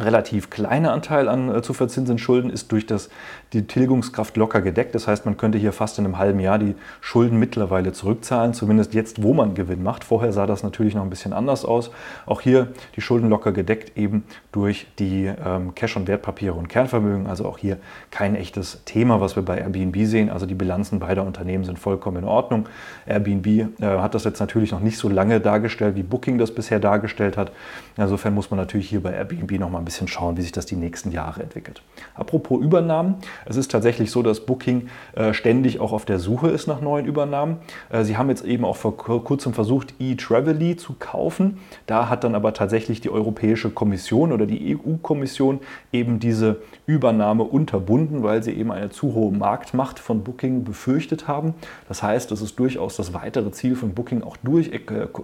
relativ 0.00 0.50
kleiner 0.50 0.92
Anteil 0.92 1.28
an 1.28 1.54
äh, 1.54 1.62
zu 1.62 1.74
verzinsenden 1.74 2.18
Schulden 2.18 2.50
ist 2.50 2.72
durch 2.72 2.86
das, 2.86 3.10
die 3.52 3.66
Tilgungskraft 3.66 4.36
locker 4.36 4.60
gedeckt. 4.62 4.94
Das 4.94 5.06
heißt, 5.06 5.24
man 5.26 5.36
könnte 5.36 5.58
hier 5.58 5.72
fast 5.72 5.98
in 5.98 6.04
einem 6.04 6.18
halben 6.18 6.40
Jahr 6.40 6.58
die 6.58 6.74
Schulden 7.00 7.38
mittlerweile 7.38 7.92
zurückzahlen, 7.92 8.54
zumindest 8.54 8.94
jetzt, 8.94 9.22
wo 9.22 9.34
man 9.34 9.54
Gewinn 9.54 9.82
macht. 9.82 10.04
Vorher 10.04 10.32
sah 10.32 10.46
das 10.46 10.62
natürlich 10.62 10.94
noch 10.94 11.02
ein 11.02 11.10
bisschen 11.10 11.32
anders 11.32 11.64
aus. 11.64 11.90
Auch 12.26 12.40
hier 12.40 12.68
die 12.96 13.00
Schulden 13.00 13.28
locker 13.28 13.52
gedeckt 13.52 13.96
eben 13.96 14.24
durch 14.52 14.86
die 14.98 15.26
ähm, 15.26 15.74
Cash- 15.74 15.96
und 15.96 16.08
Wertpapiere 16.08 16.54
und 16.54 16.68
Kernvermögen. 16.68 17.26
Also 17.26 17.46
auch 17.46 17.58
hier 17.58 17.78
kein 18.10 18.34
echtes 18.36 18.82
Thema, 18.84 19.20
was 19.20 19.36
wir 19.36 19.44
bei 19.44 19.58
Airbnb 19.58 19.96
sehen. 20.06 20.30
Also 20.30 20.46
die 20.46 20.54
Bilanzen 20.54 20.98
beider 20.98 21.24
Unternehmen 21.24 21.64
sind 21.64 21.78
vollkommen 21.78 22.18
in 22.18 22.24
Ordnung. 22.24 22.68
Airbnb 23.06 23.46
äh, 23.46 23.66
hat 23.80 24.14
das 24.14 24.24
jetzt 24.24 24.40
natürlich 24.40 24.72
noch 24.72 24.80
nicht 24.80 24.96
so 24.96 25.08
lange 25.08 25.40
dargestellt, 25.40 25.96
wie 25.96 26.02
Booking 26.02 26.38
das 26.38 26.54
bisher 26.54 26.80
dargestellt 26.80 27.36
hat. 27.36 27.52
Insofern 27.96 28.34
muss 28.34 28.50
man 28.50 28.58
natürlich 28.58 28.88
hier 28.88 29.02
bei 29.02 29.12
Airbnb 29.12 29.52
noch 29.58 29.70
mal 29.70 29.78
ein 29.78 29.84
bisschen 29.84 30.08
schauen, 30.08 30.36
wie 30.36 30.42
sich 30.42 30.52
das 30.52 30.66
die 30.66 30.76
nächsten 30.76 31.10
Jahre 31.10 31.42
entwickelt. 31.42 31.82
Apropos 32.14 32.62
Übernahmen, 32.62 33.16
es 33.46 33.56
ist 33.56 33.70
tatsächlich 33.70 34.10
so, 34.10 34.22
dass 34.22 34.40
Booking 34.40 34.88
äh, 35.14 35.32
ständig 35.32 35.80
auch 35.80 35.92
auf 35.92 36.04
der 36.04 36.18
Suche 36.18 36.48
ist 36.48 36.66
nach 36.66 36.80
neuen 36.80 37.06
Übernahmen. 37.06 37.58
Äh, 37.90 38.04
sie 38.04 38.16
haben 38.16 38.28
jetzt 38.28 38.44
eben 38.44 38.64
auch 38.64 38.76
vor 38.76 38.96
kurzem 38.96 39.54
versucht, 39.54 39.94
eTravely 39.98 40.76
zu 40.76 40.94
kaufen. 40.98 41.58
Da 41.86 42.08
hat 42.08 42.24
dann 42.24 42.34
aber 42.34 42.54
tatsächlich 42.54 43.00
die 43.00 43.10
Europäische 43.10 43.70
Kommission 43.70 44.32
oder 44.32 44.46
die 44.46 44.76
EU-Kommission 44.76 45.60
eben 45.92 46.20
diese 46.20 46.62
Übernahme 46.86 47.44
unterbunden, 47.44 48.22
weil 48.22 48.42
sie 48.42 48.52
eben 48.52 48.72
eine 48.72 48.90
zu 48.90 49.14
hohe 49.14 49.32
Marktmacht 49.32 49.98
von 49.98 50.22
Booking 50.22 50.64
befürchtet 50.64 51.28
haben. 51.28 51.54
Das 51.88 52.02
heißt, 52.02 52.32
es 52.32 52.42
ist 52.42 52.58
durchaus 52.58 52.96
das 52.96 53.14
weitere 53.14 53.50
Ziel 53.50 53.76
von 53.76 53.94
Booking 53.94 54.22
auch 54.22 54.36
durch, 54.38 54.68
äh, 54.68 54.80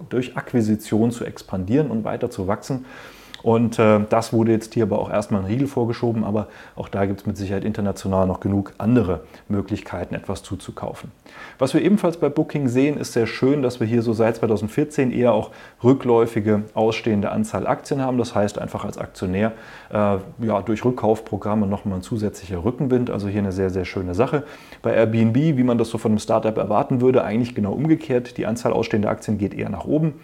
durch 0.09 0.37
Akquisition 0.37 1.11
zu 1.11 1.25
expandieren 1.25 1.91
und 1.91 2.03
weiter 2.03 2.29
zu 2.29 2.47
wachsen. 2.47 2.85
Und 3.43 3.79
äh, 3.79 4.01
das 4.09 4.33
wurde 4.33 4.51
jetzt 4.51 4.73
hier 4.73 4.83
aber 4.83 4.99
auch 4.99 5.09
erstmal 5.09 5.41
ein 5.41 5.47
Riegel 5.47 5.67
vorgeschoben, 5.67 6.23
aber 6.23 6.47
auch 6.75 6.89
da 6.89 7.05
gibt 7.05 7.21
es 7.21 7.25
mit 7.25 7.37
Sicherheit 7.37 7.63
international 7.63 8.27
noch 8.27 8.39
genug 8.39 8.73
andere 8.77 9.21
Möglichkeiten, 9.47 10.15
etwas 10.15 10.43
zuzukaufen. 10.43 11.11
Was 11.57 11.73
wir 11.73 11.81
ebenfalls 11.81 12.17
bei 12.17 12.29
Booking 12.29 12.67
sehen, 12.67 12.97
ist 12.97 13.13
sehr 13.13 13.27
schön, 13.27 13.61
dass 13.61 13.79
wir 13.79 13.87
hier 13.87 14.01
so 14.01 14.13
seit 14.13 14.37
2014 14.37 15.11
eher 15.11 15.33
auch 15.33 15.51
rückläufige 15.83 16.63
ausstehende 16.73 17.31
Anzahl 17.31 17.67
Aktien 17.67 18.01
haben. 18.01 18.17
Das 18.17 18.35
heißt 18.35 18.59
einfach 18.59 18.85
als 18.85 18.97
Aktionär 18.97 19.53
äh, 19.91 20.17
ja, 20.39 20.61
durch 20.65 20.83
Rückkaufprogramme 20.83 21.67
nochmal 21.67 21.99
ein 21.99 22.01
zusätzlicher 22.01 22.63
Rückenwind. 22.63 23.09
Also 23.09 23.27
hier 23.27 23.39
eine 23.39 23.51
sehr, 23.51 23.69
sehr 23.69 23.85
schöne 23.85 24.15
Sache. 24.15 24.43
Bei 24.81 24.93
Airbnb, 24.93 25.35
wie 25.35 25.63
man 25.63 25.77
das 25.77 25.89
so 25.89 25.97
von 25.97 26.11
einem 26.11 26.19
Startup 26.19 26.57
erwarten 26.57 27.01
würde, 27.01 27.23
eigentlich 27.23 27.55
genau 27.55 27.73
umgekehrt. 27.73 28.37
Die 28.37 28.45
Anzahl 28.45 28.73
ausstehender 28.73 29.09
Aktien 29.09 29.37
geht 29.37 29.53
eher 29.53 29.69
nach 29.69 29.85
oben. 29.85 30.15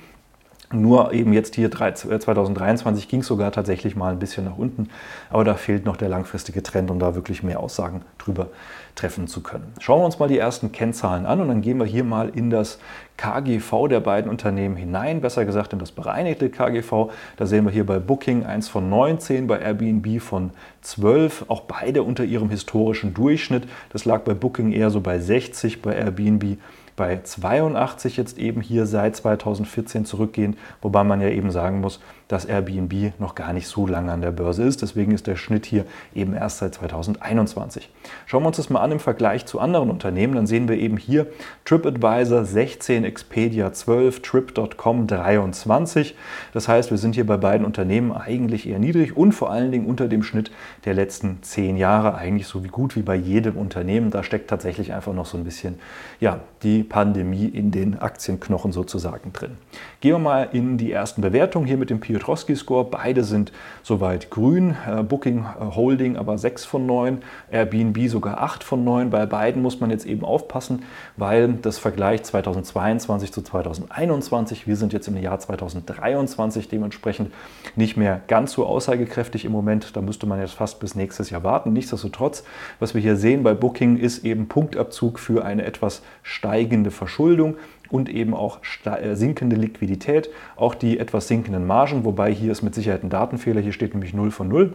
Nur 0.72 1.14
eben 1.14 1.32
jetzt 1.32 1.56
hier 1.56 1.70
2023 1.70 3.08
ging 3.08 3.20
es 3.20 3.28
sogar 3.28 3.52
tatsächlich 3.52 3.96
mal 3.96 4.12
ein 4.12 4.20
bisschen 4.20 4.46
nach 4.46 4.58
unten, 4.58 4.90
aber 5.30 5.44
da 5.44 5.54
fehlt 5.54 5.86
noch 5.86 5.96
der 5.96 6.10
langfristige 6.10 6.64
Trend, 6.64 6.90
um 6.90 7.00
da 7.00 7.16
wirklich 7.16 7.44
mehr 7.44 7.60
Aussagen 7.60 8.02
drüber 8.18 8.48
treffen 8.96 9.28
zu 9.28 9.42
können. 9.42 9.74
Schauen 9.80 10.02
wir 10.02 10.06
uns 10.06 10.20
mal 10.20 10.28
die 10.28 10.38
ersten 10.38 10.72
Kennzahlen 10.72 11.26
an 11.26 11.42
und 11.42 11.50
dann 11.50 11.62
gehen 11.62 11.78
wir 11.78 11.86
hier 11.86 12.04
mal 12.04 12.30
in 12.30 12.50
das 12.50 12.80
KGV 13.18 13.88
der 13.90 14.00
beiden 14.00 14.30
Unternehmen 14.30 14.76
hinein, 14.76 15.22
besser 15.22 15.46
gesagt 15.46 15.74
in 15.74 15.80
das 15.80 15.92
bereinigte 15.92 16.50
KGV. 16.50 17.12
Da 17.38 17.46
sehen 17.46 17.66
wir 17.66 17.72
hier 17.72 17.86
bei 17.86 18.00
Booking 18.00 18.46
1 18.46 18.68
von 18.68 18.90
19, 18.90 19.48
bei 19.48 19.60
Airbnb 19.60 20.22
von 20.22 20.52
12, 20.82 21.46
auch 21.48 21.62
beide 21.62 22.04
unter 22.04 22.24
ihrem 22.24 22.50
historischen 22.50 23.14
Durchschnitt. 23.14 23.68
Das 23.92 24.06
lag 24.06 24.22
bei 24.22 24.34
Booking 24.34 24.72
eher 24.72 24.90
so 24.90 25.02
bei 25.02 25.20
60, 25.20 25.82
bei 25.82 25.94
Airbnb 25.94 26.58
bei 26.96 27.22
82 27.22 28.18
jetzt 28.18 28.38
eben 28.38 28.62
hier 28.62 28.86
seit 28.86 29.16
2014 29.16 30.06
zurückgehen, 30.06 30.58
wobei 30.82 31.04
man 31.04 31.22
ja 31.22 31.30
eben 31.30 31.52
sagen 31.52 31.82
muss, 31.82 32.00
dass 32.28 32.46
Airbnb 32.46 33.20
noch 33.20 33.36
gar 33.36 33.54
nicht 33.54 33.68
so 33.68 33.86
lange 33.86 34.12
an 34.12 34.22
der 34.22 34.32
Börse 34.32 34.64
ist. 34.64 34.82
Deswegen 34.82 35.12
ist 35.12 35.28
der 35.28 35.36
Schnitt 35.36 35.66
hier 35.66 35.86
eben 36.14 36.34
erst 36.34 36.60
seit 36.60 36.76
2021. 36.76 37.90
Schauen 38.26 38.44
wir 38.44 38.48
uns 38.48 38.58
das 38.58 38.70
mal 38.70 38.82
an 38.82 38.92
im 38.92 39.00
Vergleich 39.00 39.46
zu 39.46 39.60
anderen 39.60 39.90
Unternehmen. 39.90 40.36
Dann 40.36 40.48
sehen 40.48 40.68
wir 40.68 40.78
eben 40.78 40.98
hier 40.98 41.28
TripAdvisor 41.66 42.46
16, 42.46 43.04
Expedia 43.04 43.72
12, 43.72 44.22
Trip.com 44.22 45.08
23. 45.08 46.16
Das 46.54 46.68
heißt, 46.68 46.92
wir 46.92 46.98
sind 46.98 47.16
hier 47.16 47.26
bei 47.26 47.38
beiden 47.38 47.66
Unternehmen 47.66 48.12
eigentlich 48.12 48.68
eher 48.68 48.80
niedrig 48.80 49.16
und 49.16 49.34
vor 49.34 49.52
allen 49.52 49.72
Dingen 49.72 49.86
unter 49.86 50.08
dem 50.08 50.24
Schnitt 50.24 50.52
der 50.86 50.94
letzten 50.94 51.44
zehn 51.44 51.78
Jahre. 51.78 52.16
Eigentlich 52.16 52.48
so 52.48 52.64
wie 52.64 52.70
gut 52.70 52.96
wie 52.96 53.02
bei 53.02 53.16
jedem 53.16 53.58
Unternehmen. 53.58 54.10
Da 54.10 54.24
steckt 54.24 54.50
tatsächlich 54.50 54.94
einfach 54.94 55.14
noch 55.14 55.26
so 55.26 55.38
ein 55.38 55.44
bisschen 55.44 55.80
ja, 56.20 56.40
die 56.64 56.84
Pandemie 56.84 57.46
in 57.46 57.72
den 57.72 58.00
Aktienknochen 58.00 58.72
sozusagen 58.72 59.34
drin. 59.34 59.58
Gehen 60.02 60.14
wir 60.14 60.20
mal 60.20 60.50
in 60.52 60.78
die 60.78 60.92
ersten 60.92 61.22
Bewertungen 61.22 61.68
hier 61.68 61.78
mit 61.78 61.90
dem 61.90 62.00
Piotrowski-Score. 62.16 62.86
Beide 62.90 63.24
sind 63.24 63.52
soweit 63.84 64.30
grün. 64.30 64.76
Äh, 64.88 65.04
Booking 65.04 65.40
äh, 65.40 65.76
Holding 65.76 66.18
aber 66.18 66.38
6 66.38 66.66
von 66.66 66.86
9, 66.86 67.22
Airbnb 67.52 68.08
sogar 68.10 68.42
8 68.42 68.64
von 68.64 68.84
9. 68.84 69.10
Bei 69.10 69.26
beiden 69.26 69.62
muss 69.62 69.80
man 69.80 69.90
jetzt 69.90 70.06
eben 70.06 70.24
aufpassen, 70.24 70.84
weil 71.18 71.54
das 71.54 71.78
Vergleich 71.78 72.24
2022 72.24 73.32
zu 73.32 73.42
2021, 73.42 74.68
wir 74.68 74.76
sind 74.76 74.94
jetzt 74.94 75.08
im 75.08 75.18
Jahr 75.18 75.40
2023 75.40 76.70
dementsprechend 76.70 77.32
nicht 77.76 77.98
mehr 77.98 78.22
ganz 78.28 78.54
so 78.54 78.66
aussagekräftig 78.66 79.46
im 79.46 79.52
Moment. 79.52 79.96
Da 79.96 80.02
müsste 80.02 80.26
man 80.26 80.40
jetzt 80.40 80.54
fast 80.54 80.80
bis 80.80 80.96
nächstes 80.96 81.30
Jahr 81.30 81.44
warten. 81.44 81.74
Nichtsdestotrotz, 81.74 82.44
was 82.80 82.94
wir 82.94 83.02
hier 83.02 83.16
sehen 83.16 83.44
bei 83.44 83.54
Booking 83.54 83.98
ist 83.98 84.24
eben 84.24 84.48
Punktabzug 84.48 85.20
für 85.20 85.44
eine 85.44 85.66
etwas 85.66 86.02
steigende 86.24 86.92
Verschuldung 86.92 87.56
und 87.90 88.10
eben 88.10 88.34
auch 88.34 88.60
äh, 88.86 89.16
sinkende 89.16 89.56
Liquidität, 89.56 90.30
auch 90.56 90.76
die 90.76 91.00
etwas 91.00 91.28
sinkenden 91.28 91.66
Margen, 91.66 92.06
wobei 92.06 92.34
hier 92.34 92.52
ist 92.52 92.62
mit 92.62 92.76
Sicherheit 92.76 93.04
ein 93.04 93.10
Datenfehler, 93.10 93.62
hier 93.62 93.74
steht 93.74 93.94
nämlich 93.94 94.14
0 94.14 94.32
von 94.32 94.48
0. 94.48 94.74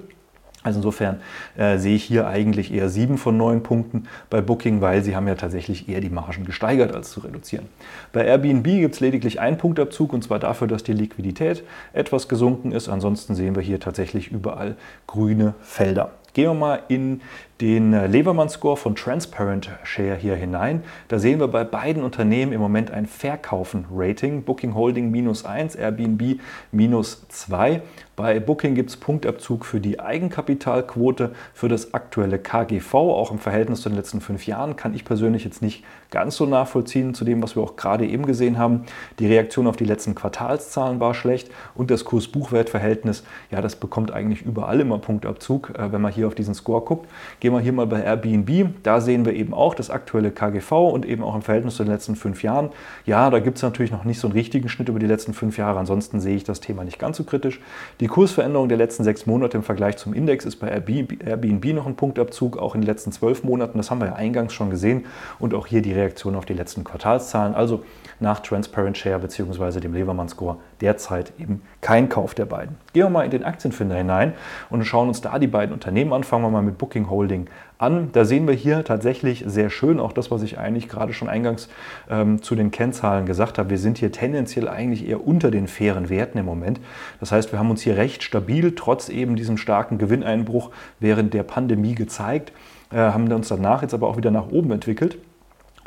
Also 0.62 0.80
insofern 0.80 1.22
äh, 1.56 1.78
sehe 1.78 1.96
ich 1.96 2.04
hier 2.04 2.26
eigentlich 2.26 2.70
eher 2.72 2.90
7 2.90 3.16
von 3.16 3.34
9 3.38 3.62
Punkten 3.62 4.08
bei 4.28 4.42
Booking, 4.42 4.82
weil 4.82 5.02
sie 5.02 5.16
haben 5.16 5.26
ja 5.26 5.34
tatsächlich 5.34 5.88
eher 5.88 6.02
die 6.02 6.10
Margen 6.10 6.44
gesteigert 6.44 6.94
als 6.94 7.12
zu 7.12 7.20
reduzieren. 7.20 7.66
Bei 8.12 8.26
Airbnb 8.26 8.64
gibt 8.64 8.94
es 8.94 9.00
lediglich 9.00 9.40
einen 9.40 9.56
Punktabzug 9.56 10.12
und 10.12 10.22
zwar 10.22 10.38
dafür, 10.38 10.66
dass 10.66 10.82
die 10.82 10.92
Liquidität 10.92 11.64
etwas 11.94 12.28
gesunken 12.28 12.72
ist. 12.72 12.90
Ansonsten 12.90 13.34
sehen 13.34 13.54
wir 13.54 13.62
hier 13.62 13.80
tatsächlich 13.80 14.30
überall 14.30 14.76
grüne 15.06 15.54
Felder. 15.62 16.10
Gehen 16.34 16.50
wir 16.50 16.54
mal 16.54 16.82
in 16.88 17.22
den 17.60 17.92
Levermann-Score 17.92 18.76
von 18.76 18.94
Transparent 18.94 19.70
Share 19.82 20.16
hier 20.16 20.34
hinein. 20.34 20.82
Da 21.08 21.18
sehen 21.18 21.40
wir 21.40 21.48
bei 21.48 21.64
beiden 21.64 22.02
Unternehmen 22.02 22.52
im 22.52 22.60
Moment 22.60 22.90
ein 22.90 23.06
Verkaufen-Rating. 23.06 24.42
Booking 24.44 24.74
Holding 24.74 25.10
minus 25.10 25.44
1, 25.44 25.74
Airbnb 25.74 26.40
minus 26.72 27.26
2. 27.28 27.82
Bei 28.20 28.38
Booking 28.38 28.74
gibt 28.74 28.90
es 28.90 28.98
Punktabzug 28.98 29.64
für 29.64 29.80
die 29.80 29.98
Eigenkapitalquote, 29.98 31.32
für 31.54 31.68
das 31.68 31.94
aktuelle 31.94 32.38
KGV, 32.38 32.94
auch 32.94 33.30
im 33.30 33.38
Verhältnis 33.38 33.80
zu 33.80 33.88
den 33.88 33.96
letzten 33.96 34.20
fünf 34.20 34.46
Jahren, 34.46 34.76
kann 34.76 34.92
ich 34.92 35.06
persönlich 35.06 35.42
jetzt 35.44 35.62
nicht 35.62 35.84
ganz 36.10 36.36
so 36.36 36.44
nachvollziehen 36.44 37.14
zu 37.14 37.24
dem, 37.24 37.42
was 37.42 37.56
wir 37.56 37.62
auch 37.62 37.76
gerade 37.76 38.06
eben 38.06 38.26
gesehen 38.26 38.58
haben. 38.58 38.84
Die 39.20 39.26
Reaktion 39.26 39.66
auf 39.66 39.76
die 39.76 39.86
letzten 39.86 40.14
Quartalszahlen 40.14 41.00
war 41.00 41.14
schlecht 41.14 41.50
und 41.74 41.90
das 41.90 42.04
Kurs-Buchwert-Verhältnis, 42.04 43.24
ja, 43.50 43.62
das 43.62 43.76
bekommt 43.76 44.10
eigentlich 44.10 44.42
überall 44.42 44.80
immer 44.80 44.98
Punktabzug, 44.98 45.70
äh, 45.78 45.90
wenn 45.90 46.02
man 46.02 46.12
hier 46.12 46.26
auf 46.26 46.34
diesen 46.34 46.54
Score 46.54 46.84
guckt. 46.84 47.08
Gehen 47.40 47.49
wir 47.52 47.60
hier 47.60 47.72
mal 47.72 47.86
bei 47.86 48.02
Airbnb, 48.02 48.82
da 48.82 49.00
sehen 49.00 49.24
wir 49.24 49.34
eben 49.34 49.54
auch 49.54 49.74
das 49.74 49.90
aktuelle 49.90 50.30
KGV 50.30 50.72
und 50.72 51.06
eben 51.06 51.22
auch 51.22 51.34
im 51.34 51.42
Verhältnis 51.42 51.76
zu 51.76 51.84
den 51.84 51.92
letzten 51.92 52.16
fünf 52.16 52.42
Jahren. 52.42 52.70
Ja, 53.06 53.30
da 53.30 53.38
gibt 53.38 53.56
es 53.56 53.62
natürlich 53.62 53.90
noch 53.90 54.04
nicht 54.04 54.18
so 54.20 54.28
einen 54.28 54.36
richtigen 54.36 54.68
Schnitt 54.68 54.88
über 54.88 54.98
die 54.98 55.06
letzten 55.06 55.34
fünf 55.34 55.58
Jahre, 55.58 55.78
ansonsten 55.78 56.20
sehe 56.20 56.36
ich 56.36 56.44
das 56.44 56.60
Thema 56.60 56.84
nicht 56.84 56.98
ganz 56.98 57.16
so 57.16 57.24
kritisch. 57.24 57.60
Die 58.00 58.06
Kursveränderung 58.06 58.68
der 58.68 58.78
letzten 58.78 59.04
sechs 59.04 59.26
Monate 59.26 59.56
im 59.56 59.62
Vergleich 59.62 59.96
zum 59.96 60.14
Index 60.14 60.44
ist 60.44 60.56
bei 60.56 60.68
Airbnb 60.68 61.64
noch 61.74 61.86
ein 61.86 61.96
Punktabzug, 61.96 62.58
auch 62.58 62.74
in 62.74 62.80
den 62.80 62.86
letzten 62.86 63.12
zwölf 63.12 63.44
Monaten. 63.44 63.78
Das 63.78 63.90
haben 63.90 64.00
wir 64.00 64.06
ja 64.06 64.14
eingangs 64.14 64.52
schon 64.52 64.70
gesehen. 64.70 65.06
Und 65.38 65.54
auch 65.54 65.66
hier 65.66 65.82
die 65.82 65.92
Reaktion 65.92 66.34
auf 66.36 66.44
die 66.44 66.54
letzten 66.54 66.84
Quartalszahlen. 66.84 67.54
Also 67.54 67.84
nach 68.20 68.40
Transparent 68.40 68.96
Share 68.96 69.18
bzw. 69.18 69.80
dem 69.80 69.94
Levermann 69.94 70.28
Score 70.28 70.56
derzeit 70.80 71.32
eben 71.38 71.62
kein 71.80 72.08
Kauf 72.08 72.34
der 72.34 72.46
beiden. 72.46 72.76
Gehen 72.92 73.04
wir 73.04 73.10
mal 73.10 73.24
in 73.24 73.30
den 73.30 73.44
Aktienfinder 73.44 73.96
hinein 73.96 74.34
und 74.68 74.84
schauen 74.84 75.08
uns 75.08 75.20
da 75.20 75.38
die 75.38 75.46
beiden 75.46 75.72
Unternehmen 75.72 76.12
an. 76.12 76.24
Fangen 76.24 76.44
wir 76.44 76.50
mal 76.50 76.62
mit 76.62 76.78
Booking 76.78 77.10
Holding 77.10 77.48
an. 77.78 78.10
Da 78.12 78.24
sehen 78.24 78.46
wir 78.46 78.54
hier 78.54 78.84
tatsächlich 78.84 79.44
sehr 79.46 79.70
schön 79.70 80.00
auch 80.00 80.12
das, 80.12 80.30
was 80.30 80.42
ich 80.42 80.58
eigentlich 80.58 80.88
gerade 80.88 81.12
schon 81.12 81.28
eingangs 81.28 81.68
ähm, 82.10 82.42
zu 82.42 82.54
den 82.54 82.70
Kennzahlen 82.70 83.26
gesagt 83.26 83.58
habe. 83.58 83.70
Wir 83.70 83.78
sind 83.78 83.98
hier 83.98 84.12
tendenziell 84.12 84.68
eigentlich 84.68 85.08
eher 85.08 85.26
unter 85.26 85.50
den 85.50 85.66
fairen 85.66 86.08
Werten 86.10 86.38
im 86.38 86.46
Moment. 86.46 86.80
Das 87.20 87.32
heißt, 87.32 87.52
wir 87.52 87.58
haben 87.58 87.70
uns 87.70 87.82
hier 87.82 87.96
recht 87.96 88.22
stabil, 88.22 88.74
trotz 88.74 89.08
eben 89.08 89.36
diesem 89.36 89.56
starken 89.56 89.98
Gewinneinbruch 89.98 90.70
während 90.98 91.32
der 91.34 91.42
Pandemie 91.42 91.94
gezeigt, 91.94 92.52
äh, 92.92 92.96
haben 92.96 93.30
uns 93.32 93.48
danach 93.48 93.82
jetzt 93.82 93.94
aber 93.94 94.08
auch 94.08 94.16
wieder 94.16 94.30
nach 94.30 94.48
oben 94.48 94.72
entwickelt. 94.72 95.18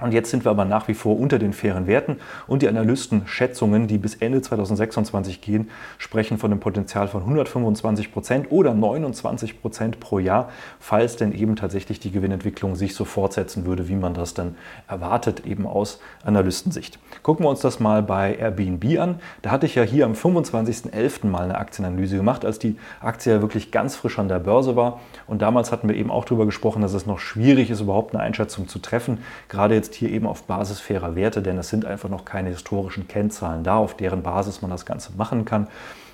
Und 0.04 0.12
jetzt 0.12 0.32
sind 0.32 0.44
wir 0.44 0.52
aber 0.52 0.66
nach 0.66 0.90
wie 0.90 0.96
vor 0.96 1.18
unter 1.18 1.40
den 1.40 1.54
fairen 1.54 1.88
Werten 1.88 2.18
und 2.46 2.62
die 2.62 2.68
Analystenschätzungen, 2.68 3.88
die 3.88 3.98
bis 3.98 4.16
Ende 4.16 4.42
2026 4.42 5.40
gehen, 5.40 5.70
sprechen 5.98 6.38
von 6.38 6.52
einem 6.52 6.60
Potenzial 6.60 7.08
von 7.08 7.22
125 7.22 8.12
Prozent 8.12 8.48
oder 8.52 8.74
29 8.74 9.62
Prozent 9.62 10.02
pro 10.02 10.20
Jahr, 10.20 10.50
falls 10.78 11.16
denn 11.16 11.32
eben 11.32 11.56
tatsächlich 11.56 12.02
die 12.02 12.12
Gewinnentwicklung 12.12 12.76
sich 12.76 12.96
so 12.96 13.06
fortsetzen 13.06 13.66
würde, 13.66 13.88
wie 13.88 13.96
man 13.96 14.14
das 14.14 14.34
dann 14.34 14.58
erwartet, 14.90 15.46
eben 15.46 15.66
aus 15.66 16.02
Analystensicht. 16.26 17.00
Gucken 17.22 17.46
wir 17.46 17.50
uns 17.50 17.62
das 17.62 17.80
mal 17.80 18.04
bei 18.04 18.36
Airbnb 18.36 19.00
an. 19.00 19.22
Da 19.42 19.52
hatte 19.52 19.68
ich 19.68 19.76
ja 19.76 19.84
hier 19.84 20.04
am 20.06 20.14
25.11. 20.16 21.28
mal 21.28 21.46
eine 21.46 21.58
Aktienanalyse 21.58 22.18
gemacht, 22.18 22.44
als 22.44 22.60
die 22.60 22.76
Aktie 23.00 23.32
ja 23.32 23.42
wirklich 23.42 23.72
ganz 23.72 23.96
frisch 23.96 24.20
an 24.20 24.28
der 24.28 24.40
Börse 24.40 24.76
war. 24.76 25.00
Und 25.28 25.42
damals 25.42 25.72
hatten 25.72 25.88
wir 25.88 25.96
eben 25.96 26.12
auch 26.12 26.26
darüber 26.26 26.46
gesprochen, 26.46 26.82
dass 26.82 26.94
es 26.94 27.06
noch 27.06 27.20
schwierig 27.20 27.70
ist, 27.70 27.80
überhaupt 27.80 28.14
eine 28.14 28.22
Einschätzung 28.22 28.68
zu 28.68 28.80
treffen, 28.80 29.20
gerade 29.48 29.76
jetzt 29.76 29.93
hier 29.96 30.10
eben 30.10 30.28
auf 30.28 30.44
Basis 30.44 30.80
fairer 30.80 31.16
Werte, 31.16 31.42
denn 31.42 31.58
es 31.58 31.70
sind 31.70 31.86
einfach 31.86 32.10
noch 32.10 32.26
keine 32.26 32.50
historischen 32.50 33.08
Kennzahlen 33.08 33.64
da, 33.64 33.78
auf 33.78 33.96
deren 33.96 34.24
Basis 34.24 34.62
man 34.62 34.72
das 34.72 34.86
Ganze 34.86 35.12
machen 35.18 35.46
kann. 35.46 35.68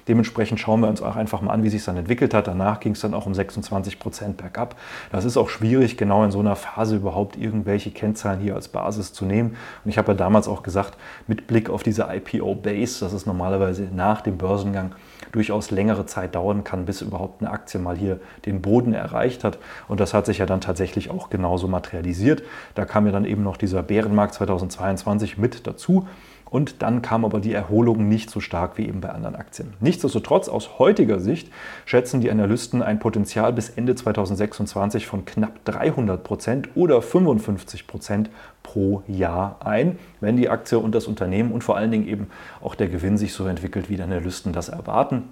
Dementsprechend 0.10 0.60
schauen 0.60 0.80
wir 0.82 0.88
uns 0.88 1.04
auch 1.04 1.16
einfach 1.16 1.42
mal 1.42 1.54
an, 1.54 1.62
wie 1.62 1.70
sich 1.70 1.86
dann 1.86 1.96
entwickelt 1.96 2.34
hat. 2.34 2.48
Danach 2.48 2.80
ging 2.80 2.94
es 2.94 3.02
dann 3.02 3.14
auch 3.14 3.28
um 3.28 3.36
26 3.36 4.00
Prozent 4.00 4.38
bergab. 4.38 4.76
Das 5.12 5.24
ist 5.24 5.38
auch 5.38 5.50
schwierig, 5.50 5.98
genau 5.98 6.24
in 6.24 6.32
so 6.32 6.40
einer 6.40 6.56
Phase 6.56 6.96
überhaupt 6.96 7.38
irgendwelche 7.38 7.92
Kennzahlen 7.92 8.40
hier 8.40 8.56
als 8.56 8.70
Basis 8.70 9.14
zu 9.14 9.26
nehmen. 9.26 9.56
Und 9.86 9.92
ich 9.92 10.00
habe 10.00 10.14
ja 10.14 10.18
damals 10.18 10.48
auch 10.48 10.64
gesagt, 10.64 10.98
mit 11.28 11.46
Blick 11.46 11.70
auf 11.70 11.84
diese 11.84 12.08
IPO-Base, 12.12 13.02
das 13.02 13.14
ist 13.14 13.28
normalerweise 13.28 13.84
nach 13.94 14.22
dem 14.22 14.40
Börsengang 14.40 14.96
durchaus 15.32 15.72
längere 15.72 16.06
Zeit 16.06 16.36
dauern 16.36 16.64
kann, 16.64 16.86
bis 16.86 17.02
überhaupt 17.02 17.42
eine 17.42 17.52
Aktie 17.52 17.80
mal 17.80 17.98
hier 17.98 18.20
den 18.46 18.62
Boden 18.62 18.94
erreicht 18.94 19.44
hat. 19.44 19.60
Und 19.88 20.00
das 20.00 20.14
hat 20.14 20.26
sich 20.26 20.40
ja 20.40 20.46
dann 20.46 20.62
tatsächlich 20.62 21.10
auch 21.10 21.30
genauso 21.30 21.68
materialisiert. 21.68 22.44
Da 22.76 22.86
kam 22.86 23.06
ja 23.06 23.12
dann 23.12 23.26
eben 23.26 23.44
noch 23.44 23.58
dieser 23.58 23.84
Bärenmarkt 23.84 24.34
2022 24.36 25.38
mit 25.38 25.68
dazu. 25.68 26.08
Und 26.50 26.82
dann 26.82 27.02
kam 27.02 27.26
aber 27.26 27.40
die 27.40 27.54
Erholung 27.54 28.08
nicht 28.08 28.30
so 28.30 28.40
stark 28.40 28.78
wie 28.78 28.88
eben 28.88 29.02
bei 29.02 29.10
anderen 29.10 29.36
Aktien. 29.36 29.74
Nichtsdestotrotz, 29.80 30.50
aus 30.50 30.80
heutiger 30.80 31.20
Sicht 31.20 31.52
schätzen 31.86 32.22
die 32.22 32.32
Analysten 32.32 32.82
ein 32.82 33.00
Potenzial 33.00 33.54
bis 33.54 33.70
Ende 33.70 33.96
2026 33.96 35.06
von 35.06 35.26
knapp 35.26 35.64
300 35.66 36.24
Prozent 36.24 36.70
oder 36.76 37.02
55 37.02 37.88
Prozent 37.88 38.30
pro 38.64 39.04
Jahr 39.08 39.58
ein, 39.64 40.00
wenn 40.22 40.38
die 40.38 40.50
Aktie 40.50 40.80
und 40.80 40.96
das 40.96 41.08
Unternehmen 41.08 41.52
und 41.52 41.64
vor 41.64 41.78
allen 41.78 41.92
Dingen 41.92 42.08
eben 42.08 42.28
auch 42.62 42.76
der 42.76 42.88
Gewinn 42.88 43.18
sich 43.18 43.34
so 43.34 43.46
entwickelt, 43.46 43.90
wie 43.90 43.96
die 43.98 44.04
Analysten 44.04 44.54
das 44.54 44.70
erwarten. 44.70 45.24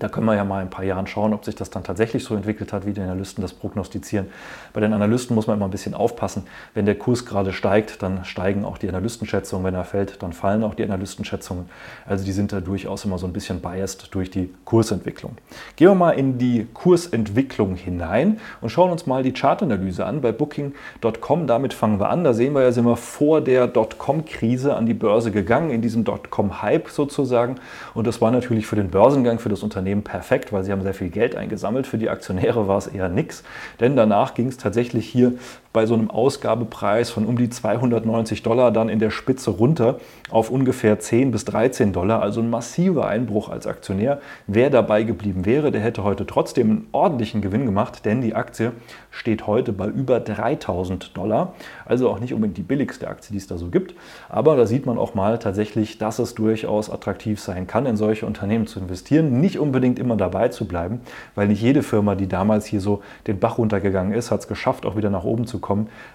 Da 0.00 0.08
können 0.08 0.26
wir 0.26 0.36
ja 0.36 0.44
mal 0.44 0.60
in 0.60 0.68
ein 0.68 0.70
paar 0.70 0.84
Jahren 0.84 1.08
schauen, 1.08 1.34
ob 1.34 1.44
sich 1.44 1.56
das 1.56 1.70
dann 1.70 1.82
tatsächlich 1.82 2.22
so 2.22 2.36
entwickelt 2.36 2.72
hat, 2.72 2.86
wie 2.86 2.92
die 2.92 3.00
Analysten 3.00 3.42
das 3.42 3.52
prognostizieren. 3.52 4.28
Bei 4.72 4.80
den 4.80 4.92
Analysten 4.92 5.34
muss 5.34 5.48
man 5.48 5.56
immer 5.56 5.66
ein 5.66 5.72
bisschen 5.72 5.92
aufpassen. 5.92 6.44
Wenn 6.72 6.86
der 6.86 6.94
Kurs 6.94 7.26
gerade 7.26 7.52
steigt, 7.52 8.00
dann 8.00 8.24
steigen 8.24 8.64
auch 8.64 8.78
die 8.78 8.88
Analystenschätzungen. 8.88 9.66
Wenn 9.66 9.74
er 9.74 9.82
fällt, 9.82 10.22
dann 10.22 10.32
fallen 10.32 10.62
auch 10.62 10.74
die 10.74 10.84
Analystenschätzungen. 10.84 11.68
Also 12.06 12.24
die 12.24 12.30
sind 12.30 12.52
da 12.52 12.60
durchaus 12.60 13.04
immer 13.04 13.18
so 13.18 13.26
ein 13.26 13.32
bisschen 13.32 13.60
biased 13.60 14.14
durch 14.14 14.30
die 14.30 14.54
Kursentwicklung. 14.64 15.36
Gehen 15.74 15.88
wir 15.88 15.94
mal 15.96 16.12
in 16.12 16.38
die 16.38 16.68
Kursentwicklung 16.72 17.74
hinein 17.74 18.38
und 18.60 18.68
schauen 18.68 18.92
uns 18.92 19.04
mal 19.06 19.24
die 19.24 19.32
Chartanalyse 19.32 20.06
an 20.06 20.20
bei 20.20 20.30
Booking.com. 20.30 21.48
Damit 21.48 21.74
fangen 21.74 21.98
wir 21.98 22.08
an. 22.08 22.22
Da 22.22 22.34
sehen 22.34 22.52
wir 22.52 22.62
ja, 22.62 22.70
sind 22.70 22.84
wir 22.84 22.96
vor 22.96 23.40
der 23.40 23.66
Dotcom-Krise 23.66 24.76
an 24.76 24.86
die 24.86 24.94
Börse 24.94 25.32
gegangen, 25.32 25.70
in 25.70 25.82
diesem 25.82 26.04
Dotcom-Hype 26.04 26.88
sozusagen. 26.88 27.56
Und 27.94 28.06
das 28.06 28.20
war 28.20 28.30
natürlich 28.30 28.68
für 28.68 28.76
den 28.76 28.90
Börsengang, 28.90 29.40
für 29.40 29.48
das 29.48 29.64
Unternehmen 29.64 29.87
Unternehmen 29.88 30.02
perfekt, 30.02 30.52
weil 30.52 30.64
sie 30.64 30.72
haben 30.72 30.82
sehr 30.82 30.94
viel 30.94 31.08
Geld 31.08 31.34
eingesammelt. 31.34 31.86
Für 31.86 31.98
die 31.98 32.10
Aktionäre 32.10 32.68
war 32.68 32.78
es 32.78 32.86
eher 32.86 33.08
nichts, 33.08 33.42
denn 33.80 33.96
danach 33.96 34.34
ging 34.34 34.48
es 34.48 34.56
tatsächlich 34.56 35.08
hier 35.08 35.34
bei 35.78 35.86
so 35.86 35.94
einem 35.94 36.10
Ausgabepreis 36.10 37.08
von 37.08 37.24
um 37.24 37.38
die 37.38 37.50
290 37.50 38.42
Dollar 38.42 38.72
dann 38.72 38.88
in 38.88 38.98
der 38.98 39.10
Spitze 39.10 39.52
runter 39.52 40.00
auf 40.28 40.50
ungefähr 40.50 40.98
10 40.98 41.30
bis 41.30 41.44
13 41.44 41.92
Dollar, 41.92 42.20
also 42.20 42.40
ein 42.40 42.50
massiver 42.50 43.06
Einbruch 43.06 43.48
als 43.48 43.68
Aktionär. 43.68 44.20
Wer 44.48 44.70
dabei 44.70 45.04
geblieben 45.04 45.46
wäre, 45.46 45.70
der 45.70 45.80
hätte 45.80 46.02
heute 46.02 46.26
trotzdem 46.26 46.68
einen 46.68 46.86
ordentlichen 46.90 47.42
Gewinn 47.42 47.64
gemacht, 47.64 48.04
denn 48.04 48.22
die 48.22 48.34
Aktie 48.34 48.72
steht 49.12 49.46
heute 49.46 49.72
bei 49.72 49.86
über 49.86 50.18
3000 50.18 51.16
Dollar, 51.16 51.54
also 51.86 52.10
auch 52.10 52.18
nicht 52.18 52.34
unbedingt 52.34 52.58
die 52.58 52.62
billigste 52.62 53.06
Aktie, 53.06 53.30
die 53.30 53.38
es 53.38 53.46
da 53.46 53.56
so 53.56 53.68
gibt, 53.68 53.94
aber 54.28 54.56
da 54.56 54.66
sieht 54.66 54.84
man 54.84 54.98
auch 54.98 55.14
mal 55.14 55.38
tatsächlich, 55.38 55.98
dass 55.98 56.18
es 56.18 56.34
durchaus 56.34 56.90
attraktiv 56.90 57.38
sein 57.38 57.68
kann, 57.68 57.86
in 57.86 57.96
solche 57.96 58.26
Unternehmen 58.26 58.66
zu 58.66 58.80
investieren, 58.80 59.40
nicht 59.40 59.60
unbedingt 59.60 60.00
immer 60.00 60.16
dabei 60.16 60.48
zu 60.48 60.66
bleiben, 60.66 61.02
weil 61.36 61.46
nicht 61.46 61.62
jede 61.62 61.84
Firma, 61.84 62.16
die 62.16 62.26
damals 62.26 62.66
hier 62.66 62.80
so 62.80 63.00
den 63.28 63.38
Bach 63.38 63.58
runtergegangen 63.58 64.12
ist, 64.12 64.32
hat 64.32 64.40
es 64.40 64.48
geschafft, 64.48 64.84
auch 64.84 64.96
wieder 64.96 65.10
nach 65.10 65.22
oben 65.22 65.46
zu 65.46 65.60
kommen. 65.60 65.67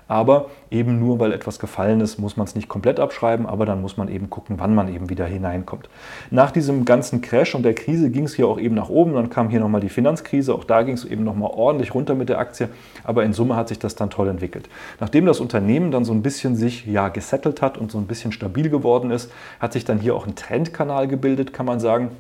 Aber 0.08 0.50
eben 0.70 1.00
nur, 1.00 1.20
weil 1.20 1.32
etwas 1.32 1.60
gefallen 1.60 2.02
ist, 2.02 2.20
muss 2.20 2.38
man 2.38 2.46
es 2.46 2.56
nicht 2.56 2.68
komplett 2.68 3.00
abschreiben, 3.00 3.46
aber 3.46 3.66
dann 3.66 3.82
muss 3.82 3.98
man 3.98 4.10
eben 4.10 4.30
gucken, 4.30 4.58
wann 4.60 4.76
man 4.76 4.94
eben 4.94 5.10
wieder 5.10 5.26
hineinkommt. 5.26 5.90
Nach 6.30 6.52
diesem 6.52 6.86
ganzen 6.86 7.22
Crash 7.22 7.56
und 7.56 7.64
der 7.64 7.74
Krise 7.74 8.10
ging 8.10 8.26
es 8.26 8.36
hier 8.36 8.48
auch 8.48 8.60
eben 8.60 8.76
nach 8.76 8.90
oben. 8.90 9.14
Dann 9.14 9.30
kam 9.30 9.50
hier 9.50 9.60
nochmal 9.60 9.82
die 9.82 9.90
Finanzkrise. 9.90 10.54
Auch 10.54 10.64
da 10.64 10.84
ging 10.84 10.96
es 10.96 11.06
eben 11.06 11.24
nochmal 11.24 11.52
ordentlich 11.54 11.94
runter 11.94 12.16
mit 12.16 12.30
der 12.30 12.40
Aktie. 12.40 12.70
Aber 13.04 13.24
in 13.24 13.34
Summe 13.34 13.56
hat 13.56 13.70
sich 13.70 13.80
das 13.80 13.96
dann 13.96 14.10
toll 14.10 14.28
entwickelt. 14.28 14.70
Nachdem 15.00 15.26
das 15.26 15.40
Unternehmen 15.40 15.92
dann 15.92 16.06
so 16.06 16.14
ein 16.14 16.22
bisschen 16.22 16.56
sich 16.56 16.86
ja 16.86 17.10
gesettelt 17.10 17.62
hat 17.62 17.78
und 17.78 17.92
so 17.92 17.98
ein 17.98 18.08
bisschen 18.08 18.32
stabil 18.32 18.70
geworden 18.70 19.12
ist, 19.12 19.32
hat 19.60 19.74
sich 19.74 19.86
dann 19.86 20.00
hier 20.00 20.16
auch 20.16 20.28
ein 20.28 20.36
Trendkanal 20.36 21.08
gebildet, 21.08 21.54
kann 21.54 21.66
man 21.66 21.80
sagen 21.80 22.12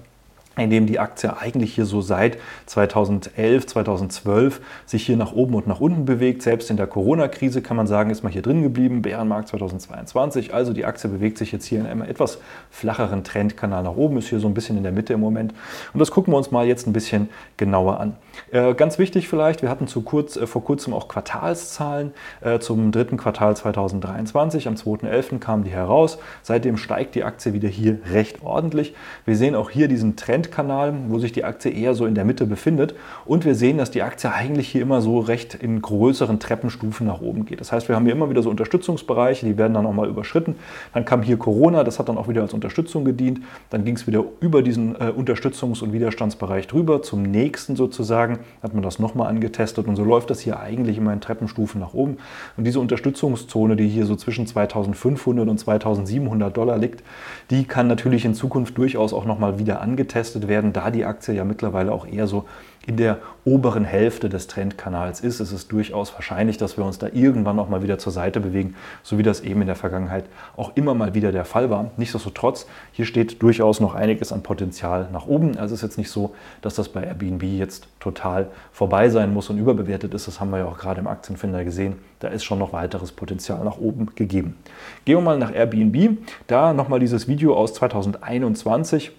in 0.55 0.69
dem 0.69 0.85
die 0.85 0.99
Aktie 0.99 1.35
eigentlich 1.35 1.73
hier 1.73 1.85
so 1.85 2.01
seit 2.01 2.37
2011, 2.67 3.65
2012 3.65 4.61
sich 4.85 5.05
hier 5.05 5.17
nach 5.17 5.33
oben 5.33 5.55
und 5.55 5.67
nach 5.67 5.79
unten 5.79 6.05
bewegt. 6.05 6.43
Selbst 6.43 6.69
in 6.69 6.77
der 6.77 6.87
Corona-Krise 6.87 7.61
kann 7.61 7.75
man 7.75 7.87
sagen, 7.87 8.11
ist 8.11 8.23
man 8.23 8.31
hier 8.31 8.43
drin 8.43 8.61
geblieben. 8.61 9.01
Bärenmarkt 9.01 9.47
2022. 9.49 10.53
Also 10.53 10.73
die 10.73 10.85
Aktie 10.85 11.09
bewegt 11.09 11.37
sich 11.37 11.51
jetzt 11.51 11.65
hier 11.65 11.79
in 11.79 11.87
einem 11.87 12.03
etwas 12.03 12.39
flacheren 12.69 13.23
Trendkanal 13.23 13.83
nach 13.83 13.95
oben, 13.95 14.17
ist 14.17 14.29
hier 14.29 14.39
so 14.39 14.47
ein 14.47 14.53
bisschen 14.53 14.77
in 14.77 14.83
der 14.83 14.91
Mitte 14.91 15.13
im 15.13 15.19
Moment. 15.19 15.53
Und 15.93 15.99
das 15.99 16.11
gucken 16.11 16.33
wir 16.33 16.37
uns 16.37 16.51
mal 16.51 16.67
jetzt 16.67 16.87
ein 16.87 16.93
bisschen 16.93 17.29
genauer 17.57 17.99
an. 17.99 18.15
Äh, 18.51 18.73
ganz 18.75 18.99
wichtig 18.99 19.27
vielleicht, 19.27 19.61
wir 19.61 19.69
hatten 19.69 19.87
zu 19.87 20.01
kurz, 20.01 20.35
äh, 20.35 20.45
vor 20.45 20.63
kurzem 20.63 20.93
auch 20.93 21.07
Quartalszahlen 21.07 22.11
äh, 22.41 22.59
zum 22.59 22.91
dritten 22.91 23.17
Quartal 23.17 23.55
2023. 23.55 24.67
Am 24.67 24.75
2.11. 24.75 25.39
kamen 25.39 25.63
die 25.63 25.71
heraus. 25.71 26.19
Seitdem 26.43 26.77
steigt 26.77 27.15
die 27.15 27.23
Aktie 27.23 27.53
wieder 27.53 27.69
hier 27.69 27.99
recht 28.11 28.43
ordentlich. 28.43 28.95
Wir 29.25 29.35
sehen 29.35 29.55
auch 29.55 29.69
hier 29.69 29.87
diesen 29.87 30.15
Trend 30.15 30.42
Trendkanal, 30.43 30.93
wo 31.07 31.19
sich 31.19 31.31
die 31.31 31.43
Aktie 31.43 31.71
eher 31.71 31.95
so 31.95 32.05
in 32.05 32.15
der 32.15 32.25
Mitte 32.25 32.45
befindet. 32.45 32.95
Und 33.25 33.45
wir 33.45 33.55
sehen, 33.55 33.77
dass 33.77 33.91
die 33.91 34.01
Aktie 34.01 34.31
eigentlich 34.31 34.69
hier 34.69 34.81
immer 34.81 35.01
so 35.01 35.19
recht 35.19 35.55
in 35.55 35.81
größeren 35.81 36.39
Treppenstufen 36.39 37.07
nach 37.07 37.21
oben 37.21 37.45
geht. 37.45 37.59
Das 37.59 37.71
heißt, 37.71 37.87
wir 37.87 37.95
haben 37.95 38.05
hier 38.05 38.13
immer 38.13 38.29
wieder 38.29 38.41
so 38.41 38.49
Unterstützungsbereiche, 38.49 39.45
die 39.45 39.57
werden 39.57 39.73
dann 39.73 39.83
nochmal 39.83 40.09
überschritten. 40.09 40.55
Dann 40.93 41.05
kam 41.05 41.21
hier 41.21 41.37
Corona, 41.37 41.83
das 41.83 41.99
hat 41.99 42.09
dann 42.09 42.17
auch 42.17 42.27
wieder 42.27 42.41
als 42.41 42.53
Unterstützung 42.53 43.05
gedient. 43.05 43.41
Dann 43.69 43.85
ging 43.85 43.95
es 43.95 44.07
wieder 44.07 44.23
über 44.39 44.61
diesen 44.61 44.95
äh, 44.95 45.11
Unterstützungs- 45.15 45.81
und 45.81 45.93
Widerstandsbereich 45.93 46.67
drüber 46.67 47.01
zum 47.01 47.23
nächsten 47.23 47.75
sozusagen. 47.75 48.39
Hat 48.61 48.73
man 48.73 48.83
das 48.83 48.99
nochmal 48.99 49.27
angetestet 49.27 49.87
und 49.87 49.95
so 49.95 50.03
läuft 50.03 50.29
das 50.29 50.39
hier 50.39 50.59
eigentlich 50.59 50.97
immer 50.97 51.13
in 51.13 51.21
Treppenstufen 51.21 51.79
nach 51.79 51.93
oben. 51.93 52.17
Und 52.57 52.65
diese 52.65 52.79
Unterstützungszone, 52.79 53.75
die 53.75 53.87
hier 53.87 54.05
so 54.05 54.15
zwischen 54.15 54.47
2500 54.47 55.47
und 55.47 55.57
2700 55.57 56.55
Dollar 56.55 56.77
liegt, 56.77 57.03
die 57.49 57.63
kann 57.65 57.87
natürlich 57.87 58.25
in 58.25 58.33
Zukunft 58.33 58.77
durchaus 58.77 59.13
auch 59.13 59.25
nochmal 59.25 59.59
wieder 59.59 59.81
angetestet 59.81 60.32
getestet 60.33 60.47
werden, 60.47 60.73
da 60.73 60.91
die 60.91 61.05
Aktie 61.05 61.33
ja 61.33 61.43
mittlerweile 61.43 61.91
auch 61.91 62.07
eher 62.07 62.27
so 62.27 62.45
in 62.85 62.97
der 62.97 63.19
oberen 63.45 63.85
Hälfte 63.85 64.27
des 64.27 64.47
Trendkanals 64.47 65.21
ist, 65.21 65.39
ist 65.39 65.53
es 65.53 65.69
durchaus 65.69 66.13
wahrscheinlich, 66.13 66.57
dass 66.57 66.75
wir 66.75 66.83
uns 66.83 66.97
da 66.97 67.07
irgendwann 67.13 67.57
auch 67.59 67.69
mal 67.69 67.81
wieder 67.81 67.97
zur 67.97 68.11
Seite 68.11 68.41
bewegen, 68.41 68.75
so 69.03 69.17
wie 69.17 69.23
das 69.23 69.39
eben 69.39 69.61
in 69.61 69.67
der 69.67 69.77
Vergangenheit 69.77 70.25
auch 70.57 70.73
immer 70.75 70.93
mal 70.93 71.13
wieder 71.13 71.31
der 71.31 71.45
Fall 71.45 71.69
war. 71.69 71.91
Nichtsdestotrotz, 71.95 72.67
hier 72.91 73.05
steht 73.05 73.41
durchaus 73.41 73.79
noch 73.79 73.95
einiges 73.95 74.33
an 74.33 74.43
Potenzial 74.43 75.07
nach 75.13 75.27
oben. 75.27 75.57
Also 75.57 75.75
es 75.75 75.79
ist 75.79 75.83
jetzt 75.83 75.97
nicht 75.97 76.09
so, 76.09 76.35
dass 76.61 76.75
das 76.75 76.89
bei 76.89 77.03
Airbnb 77.03 77.43
jetzt 77.43 77.87
total 78.01 78.47
vorbei 78.73 79.07
sein 79.07 79.33
muss 79.33 79.49
und 79.49 79.59
überbewertet 79.59 80.13
ist. 80.13 80.27
Das 80.27 80.41
haben 80.41 80.49
wir 80.49 80.57
ja 80.57 80.65
auch 80.65 80.77
gerade 80.77 80.99
im 80.99 81.07
Aktienfinder 81.07 81.63
gesehen. 81.63 81.95
Da 82.19 82.27
ist 82.29 82.43
schon 82.43 82.59
noch 82.59 82.73
weiteres 82.73 83.13
Potenzial 83.13 83.63
nach 83.63 83.77
oben 83.77 84.13
gegeben. 84.15 84.57
Gehen 85.05 85.17
wir 85.17 85.21
mal 85.21 85.37
nach 85.37 85.53
Airbnb. 85.53 86.17
Da 86.47 86.73
nochmal 86.73 86.99
dieses 86.99 87.29
Video 87.29 87.55
aus 87.55 87.73
2021 87.75 89.13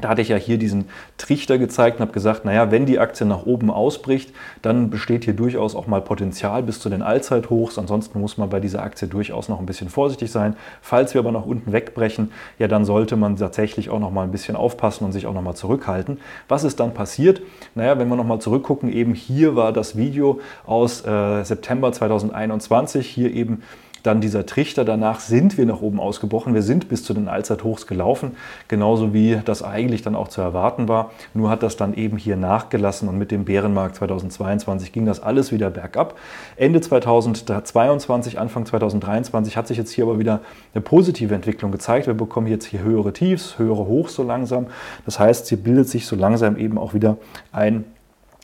da 0.00 0.10
hatte 0.10 0.20
ich 0.20 0.28
ja 0.28 0.36
hier 0.36 0.58
diesen 0.58 0.88
Trichter 1.16 1.56
gezeigt 1.56 1.98
und 1.98 2.02
habe 2.02 2.12
gesagt, 2.12 2.44
naja, 2.44 2.70
wenn 2.70 2.84
die 2.84 2.98
Aktie 2.98 3.26
nach 3.26 3.46
oben 3.46 3.70
ausbricht, 3.70 4.32
dann 4.60 4.90
besteht 4.90 5.24
hier 5.24 5.32
durchaus 5.34 5.74
auch 5.74 5.86
mal 5.86 6.02
Potenzial 6.02 6.62
bis 6.62 6.80
zu 6.80 6.90
den 6.90 7.00
Allzeithochs. 7.00 7.78
Ansonsten 7.78 8.20
muss 8.20 8.36
man 8.36 8.50
bei 8.50 8.60
dieser 8.60 8.82
Aktie 8.82 9.08
durchaus 9.08 9.48
noch 9.48 9.58
ein 9.58 9.66
bisschen 9.66 9.88
vorsichtig 9.88 10.30
sein. 10.30 10.54
Falls 10.82 11.14
wir 11.14 11.20
aber 11.20 11.32
nach 11.32 11.46
unten 11.46 11.72
wegbrechen, 11.72 12.30
ja, 12.58 12.68
dann 12.68 12.84
sollte 12.84 13.16
man 13.16 13.36
tatsächlich 13.36 13.88
auch 13.88 14.00
noch 14.00 14.10
mal 14.10 14.24
ein 14.24 14.32
bisschen 14.32 14.56
aufpassen 14.56 15.04
und 15.04 15.12
sich 15.12 15.26
auch 15.26 15.34
noch 15.34 15.42
mal 15.42 15.54
zurückhalten. 15.54 16.20
Was 16.48 16.64
ist 16.64 16.78
dann 16.78 16.92
passiert? 16.92 17.40
Naja, 17.74 17.98
wenn 17.98 18.08
wir 18.08 18.16
noch 18.16 18.24
mal 18.24 18.40
zurückgucken, 18.40 18.92
eben 18.92 19.14
hier 19.14 19.56
war 19.56 19.72
das 19.72 19.96
Video 19.96 20.40
aus 20.66 21.06
äh, 21.06 21.42
September 21.42 21.92
2021, 21.92 23.06
hier 23.06 23.32
eben 23.32 23.62
dann 24.06 24.20
dieser 24.20 24.46
Trichter. 24.46 24.84
Danach 24.84 25.20
sind 25.20 25.58
wir 25.58 25.66
nach 25.66 25.80
oben 25.80 26.00
ausgebrochen. 26.00 26.54
Wir 26.54 26.62
sind 26.62 26.88
bis 26.88 27.04
zu 27.04 27.14
den 27.14 27.28
Allzeithochs 27.28 27.86
gelaufen, 27.86 28.36
genauso 28.68 29.12
wie 29.12 29.40
das 29.44 29.62
eigentlich 29.62 30.02
dann 30.02 30.14
auch 30.14 30.28
zu 30.28 30.40
erwarten 30.40 30.88
war. 30.88 31.10
Nur 31.34 31.50
hat 31.50 31.62
das 31.62 31.76
dann 31.76 31.94
eben 31.94 32.16
hier 32.16 32.36
nachgelassen 32.36 33.08
und 33.08 33.18
mit 33.18 33.30
dem 33.30 33.44
Bärenmarkt 33.44 33.96
2022 33.96 34.92
ging 34.92 35.06
das 35.06 35.20
alles 35.20 35.52
wieder 35.52 35.70
bergab. 35.70 36.16
Ende 36.56 36.80
2022, 36.80 38.38
Anfang 38.38 38.64
2023 38.66 39.56
hat 39.56 39.66
sich 39.66 39.76
jetzt 39.76 39.90
hier 39.90 40.04
aber 40.04 40.18
wieder 40.18 40.40
eine 40.74 40.82
positive 40.82 41.34
Entwicklung 41.34 41.72
gezeigt. 41.72 42.06
Wir 42.06 42.14
bekommen 42.14 42.46
jetzt 42.46 42.66
hier 42.66 42.82
höhere 42.82 43.12
Tiefs, 43.12 43.58
höhere 43.58 43.86
Hochs 43.86 44.14
so 44.14 44.22
langsam. 44.22 44.66
Das 45.04 45.18
heißt, 45.18 45.48
hier 45.48 45.58
bildet 45.58 45.88
sich 45.88 46.06
so 46.06 46.16
langsam 46.16 46.56
eben 46.56 46.78
auch 46.78 46.94
wieder 46.94 47.16
ein 47.52 47.84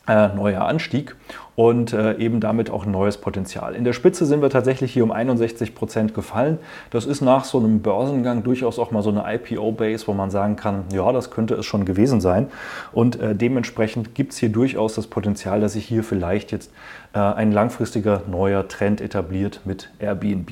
äh, 0.07 0.27
neuer 0.29 0.63
Anstieg 0.63 1.15
und 1.55 1.93
äh, 1.93 2.17
eben 2.17 2.39
damit 2.39 2.69
auch 2.69 2.85
neues 2.85 3.17
Potenzial. 3.17 3.75
In 3.75 3.83
der 3.83 3.93
Spitze 3.93 4.25
sind 4.25 4.41
wir 4.41 4.49
tatsächlich 4.49 4.91
hier 4.91 5.03
um 5.03 5.11
61 5.11 5.75
Prozent 5.75 6.13
gefallen. 6.13 6.57
Das 6.89 7.05
ist 7.05 7.21
nach 7.21 7.43
so 7.43 7.59
einem 7.59 7.81
Börsengang 7.81 8.43
durchaus 8.43 8.79
auch 8.79 8.91
mal 8.91 9.03
so 9.03 9.11
eine 9.11 9.23
IPO-Base, 9.35 10.07
wo 10.07 10.13
man 10.13 10.31
sagen 10.31 10.55
kann, 10.55 10.85
ja, 10.91 11.11
das 11.11 11.29
könnte 11.29 11.53
es 11.55 11.65
schon 11.65 11.85
gewesen 11.85 12.21
sein. 12.21 12.47
Und 12.91 13.19
äh, 13.19 13.35
dementsprechend 13.35 14.15
gibt 14.15 14.33
es 14.33 14.39
hier 14.39 14.49
durchaus 14.49 14.95
das 14.95 15.07
Potenzial, 15.07 15.61
dass 15.61 15.73
sich 15.73 15.85
hier 15.85 16.03
vielleicht 16.03 16.51
jetzt 16.51 16.71
äh, 17.13 17.19
ein 17.19 17.51
langfristiger 17.51 18.23
neuer 18.27 18.67
Trend 18.67 18.99
etabliert 18.99 19.61
mit 19.65 19.91
Airbnb. 19.99 20.51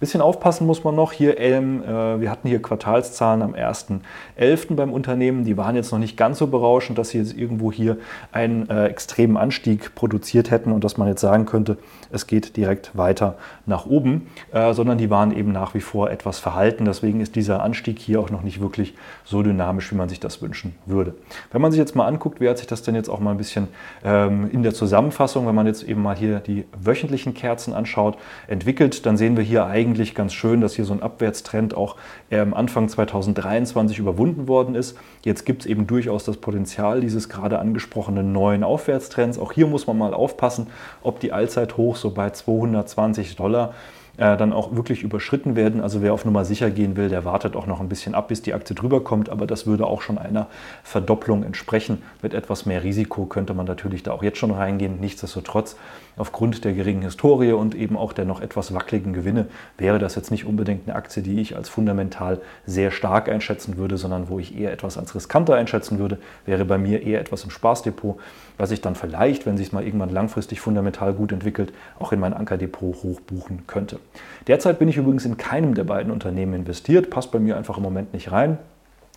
Bisschen 0.00 0.20
aufpassen 0.20 0.66
muss 0.66 0.82
man 0.82 0.96
noch 0.96 1.12
hier. 1.12 1.38
Ähm, 1.38 1.84
äh, 1.84 2.20
wir 2.20 2.30
hatten 2.30 2.48
hier 2.48 2.60
Quartalszahlen 2.60 3.42
am 3.42 3.54
1.11. 3.54 4.74
beim 4.74 4.92
Unternehmen. 4.92 5.44
Die 5.44 5.56
waren 5.56 5.76
jetzt 5.76 5.92
noch 5.92 6.00
nicht 6.00 6.16
ganz 6.16 6.38
so 6.38 6.48
berauschend, 6.48 6.98
dass 6.98 7.10
sie 7.10 7.18
jetzt 7.18 7.36
irgendwo 7.36 7.70
hier 7.70 7.98
ein 8.32 8.68
äh, 8.68 8.86
extremen 8.86 9.36
Anstieg 9.36 9.94
produziert 9.94 10.39
hätten 10.48 10.70
und 10.70 10.84
dass 10.84 10.96
man 10.96 11.08
jetzt 11.08 11.20
sagen 11.20 11.44
könnte, 11.44 11.76
es 12.12 12.28
geht 12.28 12.56
direkt 12.56 12.96
weiter 12.96 13.36
nach 13.66 13.86
oben, 13.86 14.28
äh, 14.52 14.72
sondern 14.72 14.96
die 14.96 15.10
waren 15.10 15.36
eben 15.36 15.50
nach 15.50 15.74
wie 15.74 15.80
vor 15.80 16.10
etwas 16.10 16.38
verhalten. 16.38 16.84
Deswegen 16.84 17.20
ist 17.20 17.34
dieser 17.34 17.62
Anstieg 17.62 17.98
hier 17.98 18.20
auch 18.20 18.30
noch 18.30 18.42
nicht 18.42 18.60
wirklich 18.60 18.94
so 19.24 19.42
dynamisch, 19.42 19.90
wie 19.90 19.96
man 19.96 20.08
sich 20.08 20.20
das 20.20 20.40
wünschen 20.40 20.74
würde. 20.86 21.14
Wenn 21.50 21.60
man 21.60 21.72
sich 21.72 21.78
jetzt 21.78 21.96
mal 21.96 22.06
anguckt, 22.06 22.40
wie 22.40 22.48
hat 22.48 22.58
sich 22.58 22.68
das 22.68 22.82
denn 22.82 22.94
jetzt 22.94 23.08
auch 23.08 23.18
mal 23.18 23.32
ein 23.32 23.36
bisschen 23.36 23.68
ähm, 24.04 24.48
in 24.52 24.62
der 24.62 24.72
Zusammenfassung, 24.72 25.46
wenn 25.48 25.54
man 25.54 25.66
jetzt 25.66 25.82
eben 25.82 26.02
mal 26.02 26.16
hier 26.16 26.38
die 26.38 26.64
wöchentlichen 26.80 27.34
Kerzen 27.34 27.74
anschaut, 27.74 28.16
entwickelt, 28.46 29.04
dann 29.06 29.16
sehen 29.16 29.36
wir 29.36 29.42
hier 29.42 29.66
eigentlich 29.66 30.14
ganz 30.14 30.32
schön, 30.32 30.60
dass 30.60 30.74
hier 30.74 30.84
so 30.84 30.92
ein 30.92 31.02
Abwärtstrend 31.02 31.76
auch 31.76 31.96
ähm, 32.30 32.54
Anfang 32.54 32.88
2023 32.88 33.98
überwunden 33.98 34.46
worden 34.46 34.74
ist. 34.74 34.96
Jetzt 35.24 35.44
gibt 35.44 35.62
es 35.62 35.66
eben 35.66 35.86
durchaus 35.86 36.24
das 36.24 36.36
Potenzial 36.36 37.00
dieses 37.00 37.28
gerade 37.28 37.58
angesprochenen 37.58 38.32
neuen 38.32 38.62
Aufwärtstrends. 38.62 39.38
Auch 39.38 39.52
hier 39.52 39.66
muss 39.66 39.86
man 39.86 39.98
mal 39.98 40.14
aufpassen, 40.30 40.68
ob 41.02 41.20
die 41.20 41.32
Allzeithoch 41.32 41.96
so 41.96 42.10
bei 42.10 42.30
220 42.30 43.36
Dollar 43.36 43.74
äh, 44.20 44.36
dann 44.36 44.52
auch 44.52 44.76
wirklich 44.76 45.02
überschritten 45.02 45.56
werden. 45.56 45.80
Also 45.80 46.02
wer 46.02 46.12
auf 46.12 46.26
Nummer 46.26 46.44
sicher 46.44 46.70
gehen 46.70 46.96
will, 46.96 47.08
der 47.08 47.24
wartet 47.24 47.56
auch 47.56 47.66
noch 47.66 47.80
ein 47.80 47.88
bisschen 47.88 48.14
ab, 48.14 48.28
bis 48.28 48.42
die 48.42 48.52
Aktie 48.52 48.76
drüber 48.76 49.02
kommt. 49.02 49.30
Aber 49.30 49.46
das 49.46 49.66
würde 49.66 49.86
auch 49.86 50.02
schon 50.02 50.18
einer 50.18 50.48
Verdopplung 50.82 51.42
entsprechen. 51.42 52.02
Mit 52.20 52.34
etwas 52.34 52.66
mehr 52.66 52.84
Risiko 52.84 53.24
könnte 53.24 53.54
man 53.54 53.64
natürlich 53.64 54.02
da 54.02 54.12
auch 54.12 54.22
jetzt 54.22 54.36
schon 54.36 54.50
reingehen. 54.50 55.00
Nichtsdestotrotz, 55.00 55.76
aufgrund 56.18 56.64
der 56.66 56.74
geringen 56.74 57.00
Historie 57.00 57.52
und 57.52 57.74
eben 57.74 57.96
auch 57.96 58.12
der 58.12 58.26
noch 58.26 58.42
etwas 58.42 58.74
wackeligen 58.74 59.14
Gewinne, 59.14 59.46
wäre 59.78 59.98
das 59.98 60.16
jetzt 60.16 60.30
nicht 60.30 60.44
unbedingt 60.44 60.86
eine 60.86 60.96
Aktie, 60.96 61.22
die 61.22 61.40
ich 61.40 61.56
als 61.56 61.70
fundamental 61.70 62.42
sehr 62.66 62.90
stark 62.90 63.30
einschätzen 63.30 63.78
würde, 63.78 63.96
sondern 63.96 64.28
wo 64.28 64.38
ich 64.38 64.58
eher 64.58 64.70
etwas 64.70 64.98
als 64.98 65.14
riskanter 65.14 65.54
einschätzen 65.54 65.98
würde, 65.98 66.18
wäre 66.44 66.66
bei 66.66 66.76
mir 66.76 67.02
eher 67.02 67.20
etwas 67.20 67.44
im 67.44 67.50
Spaßdepot, 67.50 68.18
was 68.60 68.70
ich 68.70 68.82
dann 68.82 68.94
vielleicht, 68.94 69.46
wenn 69.46 69.56
sich 69.56 69.68
es 69.68 69.72
mal 69.72 69.84
irgendwann 69.84 70.10
langfristig 70.10 70.60
fundamental 70.60 71.14
gut 71.14 71.32
entwickelt, 71.32 71.72
auch 71.98 72.12
in 72.12 72.20
mein 72.20 72.34
Ankerdepot 72.34 73.02
hochbuchen 73.02 73.66
könnte. 73.66 73.98
Derzeit 74.46 74.78
bin 74.78 74.88
ich 74.88 74.98
übrigens 74.98 75.24
in 75.24 75.38
keinem 75.38 75.74
der 75.74 75.84
beiden 75.84 76.12
Unternehmen 76.12 76.52
investiert, 76.52 77.08
passt 77.08 77.32
bei 77.32 77.38
mir 77.38 77.56
einfach 77.56 77.78
im 77.78 77.82
Moment 77.82 78.12
nicht 78.12 78.30
rein. 78.30 78.58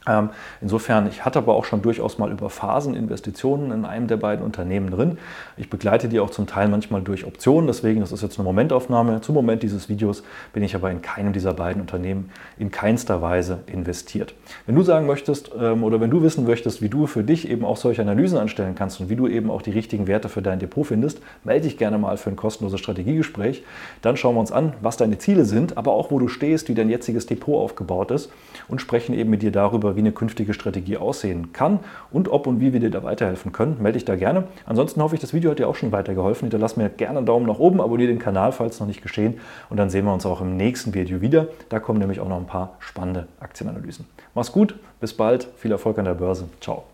Ähm, 0.08 0.30
insofern, 0.62 1.08
ich 1.08 1.24
hatte 1.24 1.40
aber 1.40 1.56
auch 1.56 1.66
schon 1.66 1.82
durchaus 1.82 2.18
mal 2.18 2.32
über 2.32 2.50
Phasen 2.50 2.96
Investitionen 2.96 3.72
in 3.72 3.86
einem 3.86 4.08
der 4.08 4.18
beiden 4.18 4.44
Unternehmen 4.44 4.92
drin. 4.92 5.18
Ich 5.58 5.70
begleite 5.70 6.10
die 6.10 6.20
auch 6.20 6.30
zum 6.30 6.48
Teil 6.48 6.68
manchmal 6.68 7.02
durch 7.02 7.26
Optionen, 7.26 7.68
deswegen, 7.68 8.02
das 8.02 8.12
ist 8.12 8.22
jetzt 8.22 8.38
eine 8.38 8.44
Momentaufnahme. 8.44 9.22
Zum 9.22 9.36
Moment 9.36 9.64
dieses 9.64 9.90
Videos 9.90 10.24
bin 10.52 10.64
ich 10.64 10.76
aber 10.76 10.92
in 10.92 11.02
keinem 11.02 11.34
dieser 11.34 11.54
beiden 11.54 11.82
Unternehmen 11.82 12.32
in 12.58 12.72
keinster 12.72 13.22
Weise 13.22 13.60
investiert. 13.68 14.34
Wenn 14.66 14.76
du 14.76 14.82
sagen 14.82 15.06
möchtest 15.06 15.52
ähm, 15.58 15.84
oder 15.84 16.02
wenn 16.02 16.10
du 16.10 16.22
wissen 16.22 16.46
möchtest, 16.46 16.82
wie 16.82 16.90
du 16.90 17.08
für 17.08 17.24
dich 17.24 17.50
eben 17.50 17.64
auch 17.64 17.78
solche 17.78 18.02
Analysen 18.02 18.38
anstellen 18.38 18.76
kannst 18.76 19.00
und 19.00 19.10
wie 19.10 19.16
du 19.16 19.28
eben 19.28 19.50
auch 19.50 19.62
die 19.62 19.72
richtigen 19.72 20.08
Werte 20.08 20.28
für 20.30 20.42
dein 20.42 20.60
Depot 20.60 20.86
findest, 20.86 21.22
melde 21.44 21.68
dich 21.68 21.78
gerne 21.78 21.98
mal 21.98 22.18
für 22.18 22.30
ein 22.30 22.36
kostenloses 22.36 22.80
Strategiegespräch. 22.80 23.64
Dann 24.02 24.18
schauen 24.18 24.36
wir 24.36 24.42
uns 24.42 24.52
an, 24.52 24.74
was 24.82 24.98
deine 24.98 25.18
Ziele 25.18 25.46
sind, 25.46 25.78
aber 25.78 25.94
auch 25.94 26.12
wo 26.12 26.20
du 26.20 26.28
stehst, 26.28 26.68
wie 26.68 26.74
dein 26.74 26.90
jetziges 26.90 27.26
Depot 27.26 27.62
aufgebaut 27.62 28.12
ist 28.12 28.32
und 28.68 28.82
sprechen 28.82 29.14
eben 29.14 29.30
mit 29.30 29.42
dir 29.42 29.52
darüber, 29.52 29.93
wie 29.96 30.00
eine 30.00 30.12
künftige 30.12 30.54
Strategie 30.54 30.98
aussehen 30.98 31.54
kann 31.54 31.80
und 32.12 32.30
ob 32.30 32.48
und 32.48 32.60
wie 32.60 32.74
wir 32.74 32.80
dir 32.80 32.90
da 32.90 33.04
weiterhelfen 33.04 33.52
können. 33.52 33.78
Melde 33.82 33.98
dich 33.98 34.06
da 34.06 34.16
gerne. 34.16 34.46
Ansonsten 34.66 35.02
hoffe 35.02 35.16
ich, 35.16 35.22
das 35.22 35.34
Video 35.34 35.52
hat 35.52 35.60
dir 35.60 35.68
auch 35.68 35.76
schon 35.76 35.92
weitergeholfen. 35.92 36.46
Hinterlass 36.46 36.78
mir 36.78 36.90
gerne 36.90 37.18
einen 37.18 37.26
Daumen 37.26 37.46
nach 37.46 37.60
oben, 37.60 37.82
abonniere 37.82 38.10
den 38.10 38.20
Kanal, 38.20 38.52
falls 38.52 38.80
noch 38.80 38.88
nicht 38.88 39.02
geschehen. 39.02 39.40
Und 39.70 39.78
dann 39.78 39.90
sehen 39.90 40.06
wir 40.06 40.14
uns 40.14 40.26
auch 40.26 40.42
im 40.42 40.58
nächsten 40.58 40.94
Video 40.94 41.22
wieder. 41.22 41.48
Da 41.70 41.80
kommen 41.80 42.00
nämlich 42.00 42.20
auch 42.20 42.30
noch 42.30 42.38
ein 42.38 42.48
paar 42.48 42.76
spannende 42.80 43.28
Aktienanalysen. 43.40 44.06
Mach's 44.36 44.52
gut, 44.52 44.76
bis 45.00 45.14
bald, 45.14 45.48
viel 45.58 45.72
Erfolg 45.72 45.98
an 46.00 46.06
der 46.06 46.14
Börse. 46.14 46.50
Ciao. 46.60 46.93